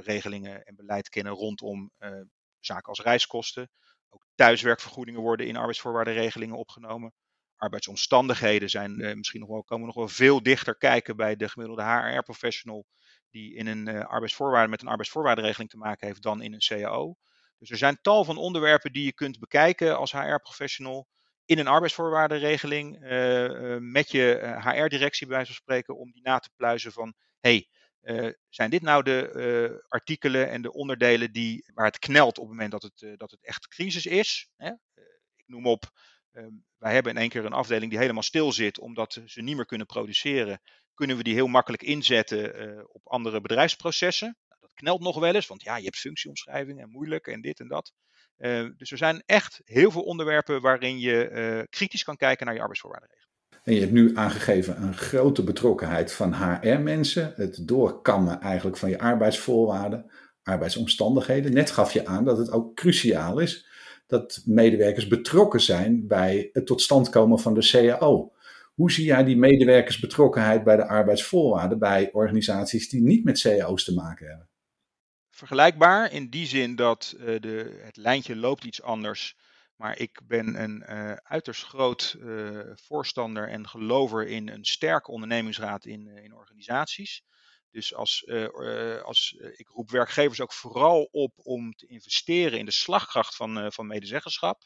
regelingen 0.04 0.62
en 0.62 0.74
beleid 0.74 1.08
kennen 1.08 1.32
rondom 1.32 1.92
zaken 2.60 2.88
als 2.88 3.00
reiskosten, 3.00 3.70
ook 4.12 4.26
thuiswerkvergoedingen 4.34 5.20
worden 5.20 5.46
in 5.46 5.56
arbeidsvoorwaardenregelingen 5.56 6.56
opgenomen. 6.56 7.12
Arbeidsomstandigheden 7.56 8.70
zijn 8.70 9.00
uh, 9.00 9.14
misschien 9.14 9.40
nog 9.40 9.48
wel, 9.48 9.64
komen 9.64 9.86
nog 9.86 9.94
wel 9.94 10.08
veel 10.08 10.42
dichter 10.42 10.76
kijken 10.76 11.16
bij 11.16 11.36
de 11.36 11.48
gemiddelde 11.48 11.82
HR-professional 11.82 12.86
die 13.30 13.54
in 13.54 13.66
een 13.66 13.88
uh, 13.88 14.04
arbeidsvoorwaarde 14.04 14.70
met 14.70 14.82
een 14.82 14.88
arbeidsvoorwaardenregeling 14.88 15.70
te 15.70 15.76
maken 15.76 16.06
heeft 16.06 16.22
dan 16.22 16.42
in 16.42 16.52
een 16.52 16.64
CAO. 16.66 17.16
Dus 17.58 17.70
er 17.70 17.76
zijn 17.76 17.98
tal 18.02 18.24
van 18.24 18.36
onderwerpen 18.36 18.92
die 18.92 19.04
je 19.04 19.12
kunt 19.12 19.38
bekijken 19.38 19.96
als 19.96 20.12
HR-professional 20.12 21.08
in 21.44 21.58
een 21.58 21.66
arbeidsvoorwaardenregeling 21.66 23.02
uh, 23.02 23.76
met 23.78 24.10
je 24.10 24.56
HR-directie 24.62 25.26
bij 25.26 25.36
wijze 25.36 25.52
van 25.52 25.60
spreken 25.62 25.98
om 25.98 26.12
die 26.12 26.22
na 26.22 26.38
te 26.38 26.50
pluizen 26.56 26.92
van 26.92 27.14
hey, 27.40 27.68
uh, 28.02 28.30
zijn 28.48 28.70
dit 28.70 28.82
nou 28.82 29.02
de 29.02 29.32
uh, 29.72 29.78
artikelen 29.88 30.50
en 30.50 30.62
de 30.62 30.72
onderdelen 30.72 31.32
die, 31.32 31.70
waar 31.74 31.86
het 31.86 31.98
knelt 31.98 32.38
op 32.38 32.44
het 32.44 32.52
moment 32.52 32.70
dat 32.70 32.82
het, 32.82 33.00
uh, 33.00 33.12
dat 33.16 33.30
het 33.30 33.44
echt 33.44 33.68
crisis 33.68 34.06
is? 34.06 34.48
Hè? 34.56 34.70
ik 35.36 35.44
noem 35.46 35.66
op, 35.66 35.90
ehm, 36.32 36.50
wij 36.76 36.94
hebben 36.94 37.12
in 37.12 37.18
één 37.18 37.28
keer 37.28 37.44
een 37.44 37.52
afdeling 37.52 37.90
die 37.90 38.00
helemaal 38.00 38.22
stil 38.22 38.52
zit 38.52 38.78
omdat 38.78 39.20
ze 39.26 39.42
niet 39.42 39.56
meer 39.56 39.66
kunnen 39.66 39.86
produceren. 39.86 40.60
Kunnen 40.94 41.16
we 41.16 41.22
die 41.22 41.34
heel 41.34 41.46
makkelijk 41.46 41.82
inzetten 41.82 42.92
op 42.92 43.06
andere 43.06 43.40
bedrijfsprocessen? 43.40 44.36
Nou, 44.48 44.60
dat 44.60 44.72
knelt 44.74 45.00
nog 45.00 45.18
wel 45.18 45.34
eens, 45.34 45.46
want 45.46 45.62
ja, 45.62 45.76
je 45.76 45.84
hebt 45.84 45.98
functieomschrijvingen 45.98 46.82
en 46.82 46.90
moeilijk 46.90 47.26
en 47.26 47.40
dit 47.40 47.60
en 47.60 47.68
dat. 47.68 47.92
dus 48.76 48.90
er 48.90 48.98
zijn 48.98 49.22
echt 49.26 49.60
heel 49.64 49.90
veel 49.90 50.02
onderwerpen 50.02 50.60
waarin 50.60 50.98
je 50.98 51.66
kritisch 51.70 52.04
kan 52.04 52.16
kijken 52.16 52.46
naar 52.46 52.54
je 52.54 52.60
arbeidsvoorwaarden. 52.60 53.21
En 53.62 53.74
je 53.74 53.80
hebt 53.80 53.92
nu 53.92 54.16
aangegeven 54.16 54.82
een 54.82 54.94
grote 54.94 55.44
betrokkenheid 55.44 56.12
van 56.12 56.34
HR-mensen. 56.34 57.32
Het 57.36 57.68
doorkammen 57.68 58.40
eigenlijk 58.40 58.76
van 58.76 58.90
je 58.90 58.98
arbeidsvoorwaarden, 58.98 60.10
arbeidsomstandigheden. 60.42 61.52
Net 61.52 61.70
gaf 61.70 61.92
je 61.92 62.06
aan 62.06 62.24
dat 62.24 62.38
het 62.38 62.50
ook 62.50 62.74
cruciaal 62.74 63.38
is 63.38 63.70
dat 64.06 64.42
medewerkers 64.44 65.06
betrokken 65.06 65.60
zijn 65.60 66.06
bij 66.06 66.48
het 66.52 66.66
tot 66.66 66.80
stand 66.80 67.08
komen 67.08 67.38
van 67.38 67.54
de 67.54 67.68
CAO. 67.70 68.32
Hoe 68.74 68.92
zie 68.92 69.04
jij 69.04 69.24
die 69.24 69.36
medewerkersbetrokkenheid 69.36 70.64
bij 70.64 70.76
de 70.76 70.86
arbeidsvoorwaarden 70.86 71.78
bij 71.78 72.12
organisaties 72.12 72.88
die 72.88 73.02
niet 73.02 73.24
met 73.24 73.40
CAO's 73.40 73.84
te 73.84 73.94
maken 73.94 74.26
hebben? 74.26 74.48
Vergelijkbaar 75.30 76.12
in 76.12 76.28
die 76.28 76.46
zin 76.46 76.76
dat 76.76 77.16
uh, 77.18 77.24
de, 77.40 77.80
het 77.82 77.96
lijntje 77.96 78.36
loopt 78.36 78.64
iets 78.64 78.82
anders 78.82 79.36
maar 79.82 79.98
ik 79.98 80.20
ben 80.26 80.62
een 80.62 80.84
uh, 80.88 81.12
uiterst 81.12 81.64
groot 81.64 82.16
uh, 82.18 82.60
voorstander 82.74 83.48
en 83.48 83.68
gelover 83.68 84.26
in 84.26 84.48
een 84.48 84.64
sterke 84.64 85.10
ondernemingsraad 85.10 85.84
in, 85.84 86.06
uh, 86.06 86.24
in 86.24 86.34
organisaties. 86.34 87.22
Dus 87.70 87.94
als, 87.94 88.30
als, 89.04 89.36
ik 89.56 89.68
roep 89.68 89.90
werkgevers 89.90 90.40
ook 90.40 90.52
vooral 90.52 91.08
op 91.10 91.32
om 91.36 91.72
te 91.72 91.86
investeren 91.86 92.58
in 92.58 92.64
de 92.64 92.72
slagkracht 92.72 93.36
van, 93.36 93.72
van 93.72 93.86
medezeggenschap. 93.86 94.64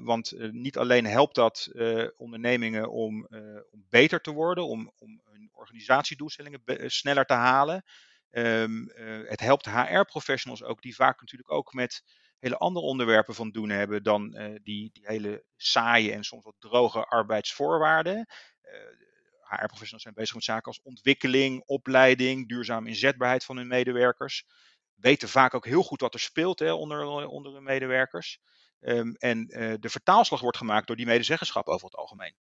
want 0.00 0.32
niet 0.52 0.78
alleen 0.78 1.06
helpt 1.06 1.34
dat 1.34 1.70
ondernemingen 2.16 2.90
om, 2.90 3.28
om 3.70 3.86
beter 3.88 4.20
te 4.20 4.30
worden, 4.30 4.66
om, 4.66 4.92
om 4.98 5.20
hun 5.24 5.50
organisatiedoelstellingen 5.52 6.62
sneller 6.90 7.24
te 7.24 7.34
halen. 7.34 7.84
Um, 8.30 8.90
het 9.26 9.40
helpt 9.40 9.66
HR-professionals 9.66 10.62
ook, 10.62 10.82
die 10.82 10.94
vaak 10.94 11.20
natuurlijk 11.20 11.52
ook 11.52 11.72
met 11.72 12.02
hele 12.40 12.56
andere 12.56 12.86
onderwerpen 12.86 13.34
van 13.34 13.50
doen 13.50 13.68
hebben 13.68 14.02
dan 14.02 14.36
uh, 14.36 14.44
die, 14.62 14.90
die 14.92 15.06
hele 15.06 15.44
saaie 15.56 16.12
en 16.12 16.24
soms 16.24 16.44
wat 16.44 16.54
droge 16.58 17.04
arbeidsvoorwaarden. 17.04 18.14
Uh, 18.16 18.72
eh, 18.72 19.58
HR-professionals 19.58 20.02
zijn 20.02 20.14
bezig 20.14 20.34
met 20.34 20.44
zaken 20.44 20.66
als 20.66 20.82
ontwikkeling, 20.82 21.62
opleiding, 21.66 22.48
duurzame 22.48 22.88
inzetbaarheid 22.88 23.44
van 23.44 23.56
hun 23.56 23.66
medewerkers. 23.66 24.46
Weten 24.94 25.28
vaak 25.28 25.54
ook 25.54 25.66
heel 25.66 25.82
goed 25.82 26.00
wat 26.00 26.14
er 26.14 26.20
speelt 26.20 26.58
hè, 26.58 26.72
onder, 26.72 27.26
onder 27.26 27.52
hun 27.52 27.62
medewerkers. 27.62 28.38
Um, 28.80 29.14
en 29.14 29.46
uh, 29.48 29.74
de 29.80 29.88
vertaalslag 29.88 30.40
wordt 30.40 30.56
gemaakt 30.56 30.86
door 30.86 30.96
die 30.96 31.06
medezeggenschap 31.06 31.66
over 31.68 31.84
het 31.84 31.96
algemeen. 31.96 32.34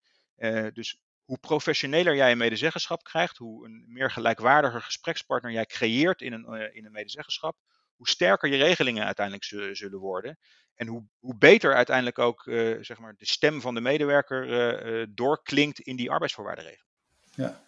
dus 0.74 0.98
hoe 1.24 1.38
professioneler 1.38 2.16
jij 2.16 2.32
een 2.32 2.38
medezeggenschap 2.38 3.04
krijgt, 3.04 3.38
hoe 3.38 3.66
een 3.66 3.86
meer 3.88 4.12
gelijkwaardiger 4.12 4.82
gesprekspartner 4.82 5.52
jij 5.52 5.66
creëert 5.66 6.22
in 6.22 6.34
een, 6.34 6.74
in 6.74 6.86
een 6.86 6.92
medezeggenschap, 6.92 7.58
hoe 8.00 8.10
sterker 8.10 8.50
je 8.50 8.58
regelingen 8.58 9.06
uiteindelijk 9.06 9.76
zullen 9.76 10.00
worden. 10.00 10.38
En 10.76 10.88
hoe, 10.88 11.04
hoe 11.20 11.38
beter 11.38 11.74
uiteindelijk 11.74 12.20
ook 12.20 12.46
uh, 12.46 12.78
zeg 12.82 13.00
maar 13.00 13.14
de 13.18 13.26
stem 13.26 13.62
van 13.62 13.74
de 13.74 13.82
medewerker 13.82 14.48
uh, 14.48 15.06
doorklinkt 15.10 15.80
in 15.80 15.96
die 15.96 16.12
arbeidsvoorwaardenregeling. 16.12 16.88
Ja. 17.36 17.64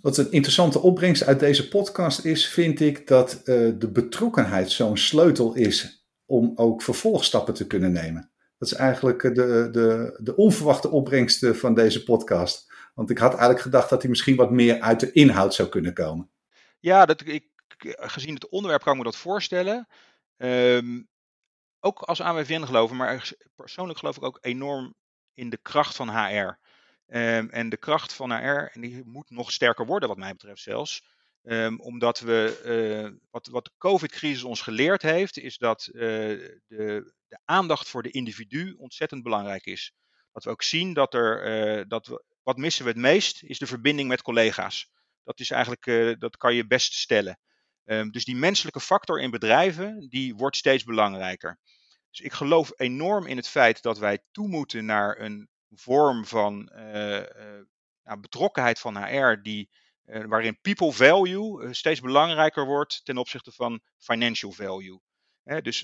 Wat 0.00 0.16
een 0.16 0.30
interessante 0.30 0.78
opbrengst 0.78 1.24
uit 1.24 1.40
deze 1.40 1.68
podcast 1.68 2.24
is, 2.24 2.48
vind 2.48 2.80
ik 2.80 3.06
dat 3.06 3.40
de 3.44 3.90
betrokkenheid 3.92 4.70
zo'n 4.70 4.96
sleutel 4.96 5.54
is 5.54 6.06
om 6.26 6.52
ook 6.54 6.82
vervolgstappen 6.82 7.54
te 7.54 7.66
kunnen 7.66 7.92
nemen. 7.92 8.30
Dat 8.58 8.68
is 8.68 8.74
eigenlijk 8.74 9.22
de, 9.22 9.68
de, 9.70 10.18
de 10.22 10.36
onverwachte 10.36 10.90
opbrengst 10.90 11.46
van 11.46 11.74
deze 11.74 12.02
podcast. 12.02 12.72
Want 12.94 13.10
ik 13.10 13.18
had 13.18 13.30
eigenlijk 13.30 13.60
gedacht 13.60 13.90
dat 13.90 14.00
hij 14.00 14.10
misschien 14.10 14.36
wat 14.36 14.50
meer 14.50 14.80
uit 14.80 15.00
de 15.00 15.12
inhoud 15.12 15.54
zou 15.54 15.68
kunnen 15.68 15.94
komen. 15.94 16.30
Ja, 16.80 17.06
dat, 17.06 17.26
ik, 17.26 17.44
gezien 17.96 18.34
het 18.34 18.48
onderwerp 18.48 18.82
kan 18.82 18.92
ik 18.92 18.98
me 18.98 19.04
dat 19.04 19.16
voorstellen. 19.16 19.88
Um, 20.36 21.08
ook 21.80 22.00
als 22.02 22.20
AWVN 22.20 22.64
geloven, 22.64 22.96
maar 22.96 23.32
persoonlijk 23.54 23.98
geloof 23.98 24.16
ik 24.16 24.22
ook 24.22 24.38
enorm 24.40 24.94
in 25.34 25.50
de 25.50 25.58
kracht 25.62 25.96
van 25.96 26.08
HR. 26.08 26.58
Ehm, 27.06 27.48
en 27.48 27.68
de 27.68 27.76
kracht 27.76 28.12
van 28.12 28.32
HR, 28.32 28.70
en 28.72 28.80
die 28.80 29.02
moet 29.04 29.30
nog 29.30 29.52
sterker 29.52 29.86
worden 29.86 30.08
wat 30.08 30.18
mij 30.18 30.32
betreft 30.32 30.62
zelfs. 30.62 31.14
Um, 31.42 31.80
omdat 31.80 32.20
we, 32.20 32.62
uh, 32.64 33.18
wat, 33.30 33.46
wat 33.46 33.64
de 33.64 33.70
COVID-crisis 33.78 34.42
ons 34.42 34.60
geleerd 34.60 35.02
heeft, 35.02 35.38
is 35.38 35.58
dat 35.58 35.88
uh, 35.92 36.02
de, 36.66 37.12
de, 37.28 37.38
aandacht 37.44 37.88
voor 37.88 38.02
de 38.02 38.10
individu 38.10 38.74
ontzettend 38.78 39.22
belangrijk 39.22 39.66
is. 39.66 39.92
Dat 40.32 40.44
we 40.44 40.50
ook 40.50 40.62
zien 40.62 40.92
dat 40.92 41.14
er, 41.14 41.88
dat 41.88 42.24
wat 42.42 42.56
missen 42.56 42.84
we 42.84 42.90
het 42.90 42.98
meest, 42.98 43.42
is 43.42 43.58
de 43.58 43.66
verbinding 43.66 44.08
met 44.08 44.22
collega's. 44.22 44.90
Dat 45.24 45.40
is 45.40 45.50
eigenlijk, 45.50 46.20
dat 46.20 46.36
kan 46.36 46.54
je 46.54 46.66
best 46.66 46.92
stellen. 46.92 47.38
Um, 47.88 48.10
dus 48.10 48.24
die 48.24 48.36
menselijke 48.36 48.80
factor 48.80 49.20
in 49.20 49.30
bedrijven, 49.30 50.08
die 50.08 50.34
wordt 50.34 50.56
steeds 50.56 50.84
belangrijker. 50.84 51.58
Dus 52.10 52.20
ik 52.20 52.32
geloof 52.32 52.72
enorm 52.76 53.26
in 53.26 53.36
het 53.36 53.48
feit 53.48 53.82
dat 53.82 53.98
wij 53.98 54.18
toe 54.32 54.48
moeten 54.48 54.84
naar 54.84 55.20
een 55.20 55.48
vorm 55.70 56.24
van 56.24 56.70
uh, 56.74 57.16
uh, 57.16 57.24
nou, 58.04 58.20
betrokkenheid 58.20 58.78
van 58.78 58.96
HR, 58.96 59.42
die, 59.42 59.70
uh, 60.06 60.24
waarin 60.24 60.60
people 60.60 60.92
value 60.92 61.74
steeds 61.74 62.00
belangrijker 62.00 62.64
wordt 62.64 63.04
ten 63.04 63.18
opzichte 63.18 63.52
van 63.52 63.80
financial 63.98 64.52
value. 64.52 65.00
dus 65.62 65.82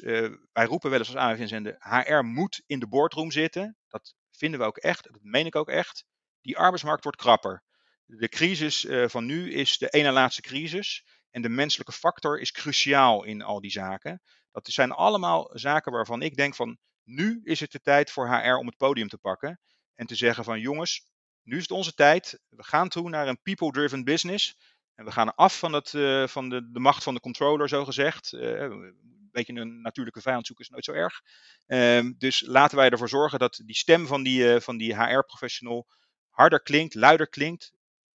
wij 0.52 0.64
roepen 0.64 0.90
wel 0.90 0.98
eens 0.98 1.14
als 1.14 1.24
AFN-zender, 1.24 1.76
HR 1.78 2.24
moet 2.24 2.62
in 2.66 2.78
de 2.78 2.88
boardroom 2.88 3.30
zitten. 3.30 3.76
Dat 3.88 4.14
vinden 4.30 4.60
we 4.60 4.66
ook 4.66 4.76
echt, 4.76 5.04
dat 5.12 5.22
meen 5.22 5.46
ik 5.46 5.56
ook 5.56 5.68
echt. 5.68 6.04
Die 6.40 6.58
arbeidsmarkt 6.58 7.02
wordt 7.02 7.18
krapper. 7.18 7.62
De 8.04 8.28
crisis 8.28 8.86
van 9.06 9.24
nu 9.24 9.52
is 9.52 9.78
de 9.78 9.88
ene 9.88 10.10
laatste 10.10 10.42
crisis. 10.42 11.04
En 11.32 11.42
de 11.42 11.48
menselijke 11.48 11.92
factor 11.92 12.40
is 12.40 12.52
cruciaal 12.52 13.24
in 13.24 13.42
al 13.42 13.60
die 13.60 13.70
zaken. 13.70 14.22
Dat 14.50 14.66
zijn 14.66 14.92
allemaal 14.92 15.50
zaken 15.52 15.92
waarvan 15.92 16.22
ik 16.22 16.36
denk 16.36 16.54
van 16.54 16.78
nu 17.04 17.40
is 17.44 17.60
het 17.60 17.72
de 17.72 17.80
tijd 17.80 18.10
voor 18.10 18.28
HR 18.28 18.54
om 18.54 18.66
het 18.66 18.76
podium 18.76 19.08
te 19.08 19.18
pakken. 19.18 19.60
En 19.94 20.06
te 20.06 20.14
zeggen 20.14 20.44
van 20.44 20.60
jongens, 20.60 21.06
nu 21.42 21.56
is 21.56 21.62
het 21.62 21.70
onze 21.70 21.94
tijd. 21.94 22.40
We 22.48 22.64
gaan 22.64 22.88
toe 22.88 23.08
naar 23.08 23.28
een 23.28 23.42
people-driven 23.42 24.04
business. 24.04 24.56
En 24.94 25.04
we 25.04 25.10
gaan 25.10 25.34
af 25.34 25.58
van, 25.58 25.72
het, 25.72 25.92
uh, 25.92 26.26
van 26.26 26.48
de, 26.48 26.70
de, 26.70 26.78
macht 26.78 27.02
van 27.02 27.14
de 27.14 27.20
controller, 27.20 27.68
zo 27.68 27.84
gezegd. 27.84 28.32
Uh, 28.32 28.60
een 28.60 29.30
beetje 29.30 29.52
een 29.52 29.80
natuurlijke 29.80 30.20
vijand 30.20 30.46
zoeken 30.46 30.64
is 30.64 30.70
nooit 30.70 30.84
zo 30.84 30.92
erg. 30.92 31.20
Uh, 31.66 32.12
dus 32.18 32.40
laten 32.40 32.76
wij 32.76 32.90
ervoor 32.90 33.08
zorgen 33.08 33.38
dat 33.38 33.62
die 33.64 33.76
stem 33.76 34.06
van 34.06 34.22
die, 34.22 34.54
uh, 34.54 34.60
van 34.60 34.76
die 34.76 34.96
HR-professional 34.96 35.88
harder 36.30 36.62
klinkt, 36.62 36.94
luider 36.94 37.28
klinkt. 37.28 37.72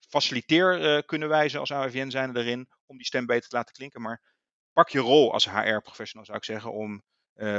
faciliteer 0.10 1.04
kunnen 1.06 1.30
wijzen 1.30 1.60
als 1.60 1.72
AWVN 1.72 2.10
zijn 2.10 2.38
erin 2.38 2.70
om 2.88 2.98
die 2.98 3.06
stem 3.06 3.26
beter 3.26 3.50
te 3.50 3.56
laten 3.56 3.74
klinken. 3.74 4.02
Maar 4.02 4.22
pak 4.74 4.90
je 4.90 5.00
rol 5.00 5.34
als 5.34 5.50
HR-professional 5.50 6.26
zou 6.26 6.38
ik 6.38 6.44
zeggen 6.44 6.74
om 6.74 7.04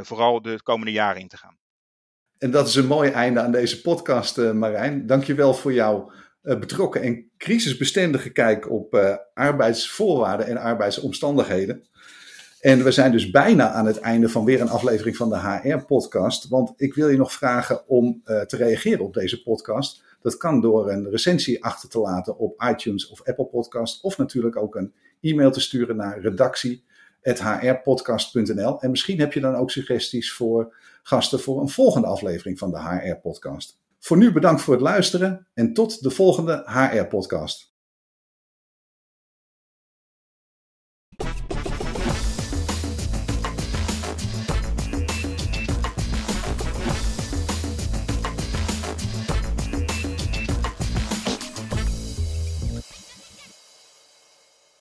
vooral 0.02 0.42
de 0.42 0.62
komende 0.62 0.92
jaren 0.92 1.20
in 1.20 1.28
te 1.28 1.36
gaan. 1.36 1.58
En 2.38 2.50
dat 2.50 2.68
is 2.68 2.74
een 2.74 2.86
mooi 2.86 3.10
einde 3.10 3.40
aan 3.40 3.52
deze 3.52 3.80
podcast, 3.80 4.38
uh, 4.38 4.52
Marijn. 4.52 5.06
Dankjewel 5.06 5.54
voor 5.54 5.72
jouw 5.72 6.12
uh, 6.42 6.58
betrokken 6.58 7.02
en 7.02 7.30
crisisbestendige 7.36 8.30
kijk 8.30 8.70
op 8.70 9.18
arbeidsvoorwaarden 9.34 10.46
en 10.46 10.56
arbeidsomstandigheden. 10.56 11.88
En 12.60 12.84
we 12.84 12.90
zijn 12.90 13.12
dus 13.12 13.30
bijna 13.30 13.70
aan 13.70 13.86
het 13.86 13.98
einde 13.98 14.28
van 14.28 14.44
weer 14.44 14.60
een 14.60 14.68
aflevering 14.68 15.16
van 15.16 15.28
de 15.28 15.38
HR-podcast. 15.38 16.48
Want 16.48 16.72
ik 16.76 16.94
wil 16.94 17.08
je 17.08 17.16
nog 17.16 17.32
vragen 17.32 17.88
om 17.88 18.22
te 18.24 18.56
reageren 18.56 19.04
op 19.04 19.14
deze 19.14 19.42
podcast. 19.42 20.02
Dat 20.20 20.36
kan 20.36 20.60
door 20.60 20.90
een 20.90 21.10
recensie 21.10 21.64
achter 21.64 21.88
te 21.88 21.98
laten 21.98 22.38
op 22.38 22.62
iTunes 22.62 23.08
of 23.08 23.22
Apple 23.24 23.46
Podcast. 23.46 24.02
Of 24.02 24.18
natuurlijk 24.18 24.56
ook 24.56 24.74
een 24.74 24.94
e-mail 25.20 25.50
te 25.50 25.60
sturen 25.60 25.96
naar 25.96 26.20
redactie.hrpodcast.nl. 26.20 28.80
En 28.80 28.90
misschien 28.90 29.20
heb 29.20 29.32
je 29.32 29.40
dan 29.40 29.54
ook 29.54 29.70
suggesties 29.70 30.32
voor 30.32 30.74
gasten 31.02 31.40
voor 31.40 31.60
een 31.60 31.68
volgende 31.68 32.06
aflevering 32.06 32.58
van 32.58 32.70
de 32.70 32.78
HR-podcast. 32.78 33.78
Voor 33.98 34.16
nu 34.16 34.32
bedankt 34.32 34.62
voor 34.62 34.74
het 34.74 34.82
luisteren 34.82 35.46
en 35.54 35.72
tot 35.72 36.02
de 36.02 36.10
volgende 36.10 36.62
HR-podcast. 36.66 37.67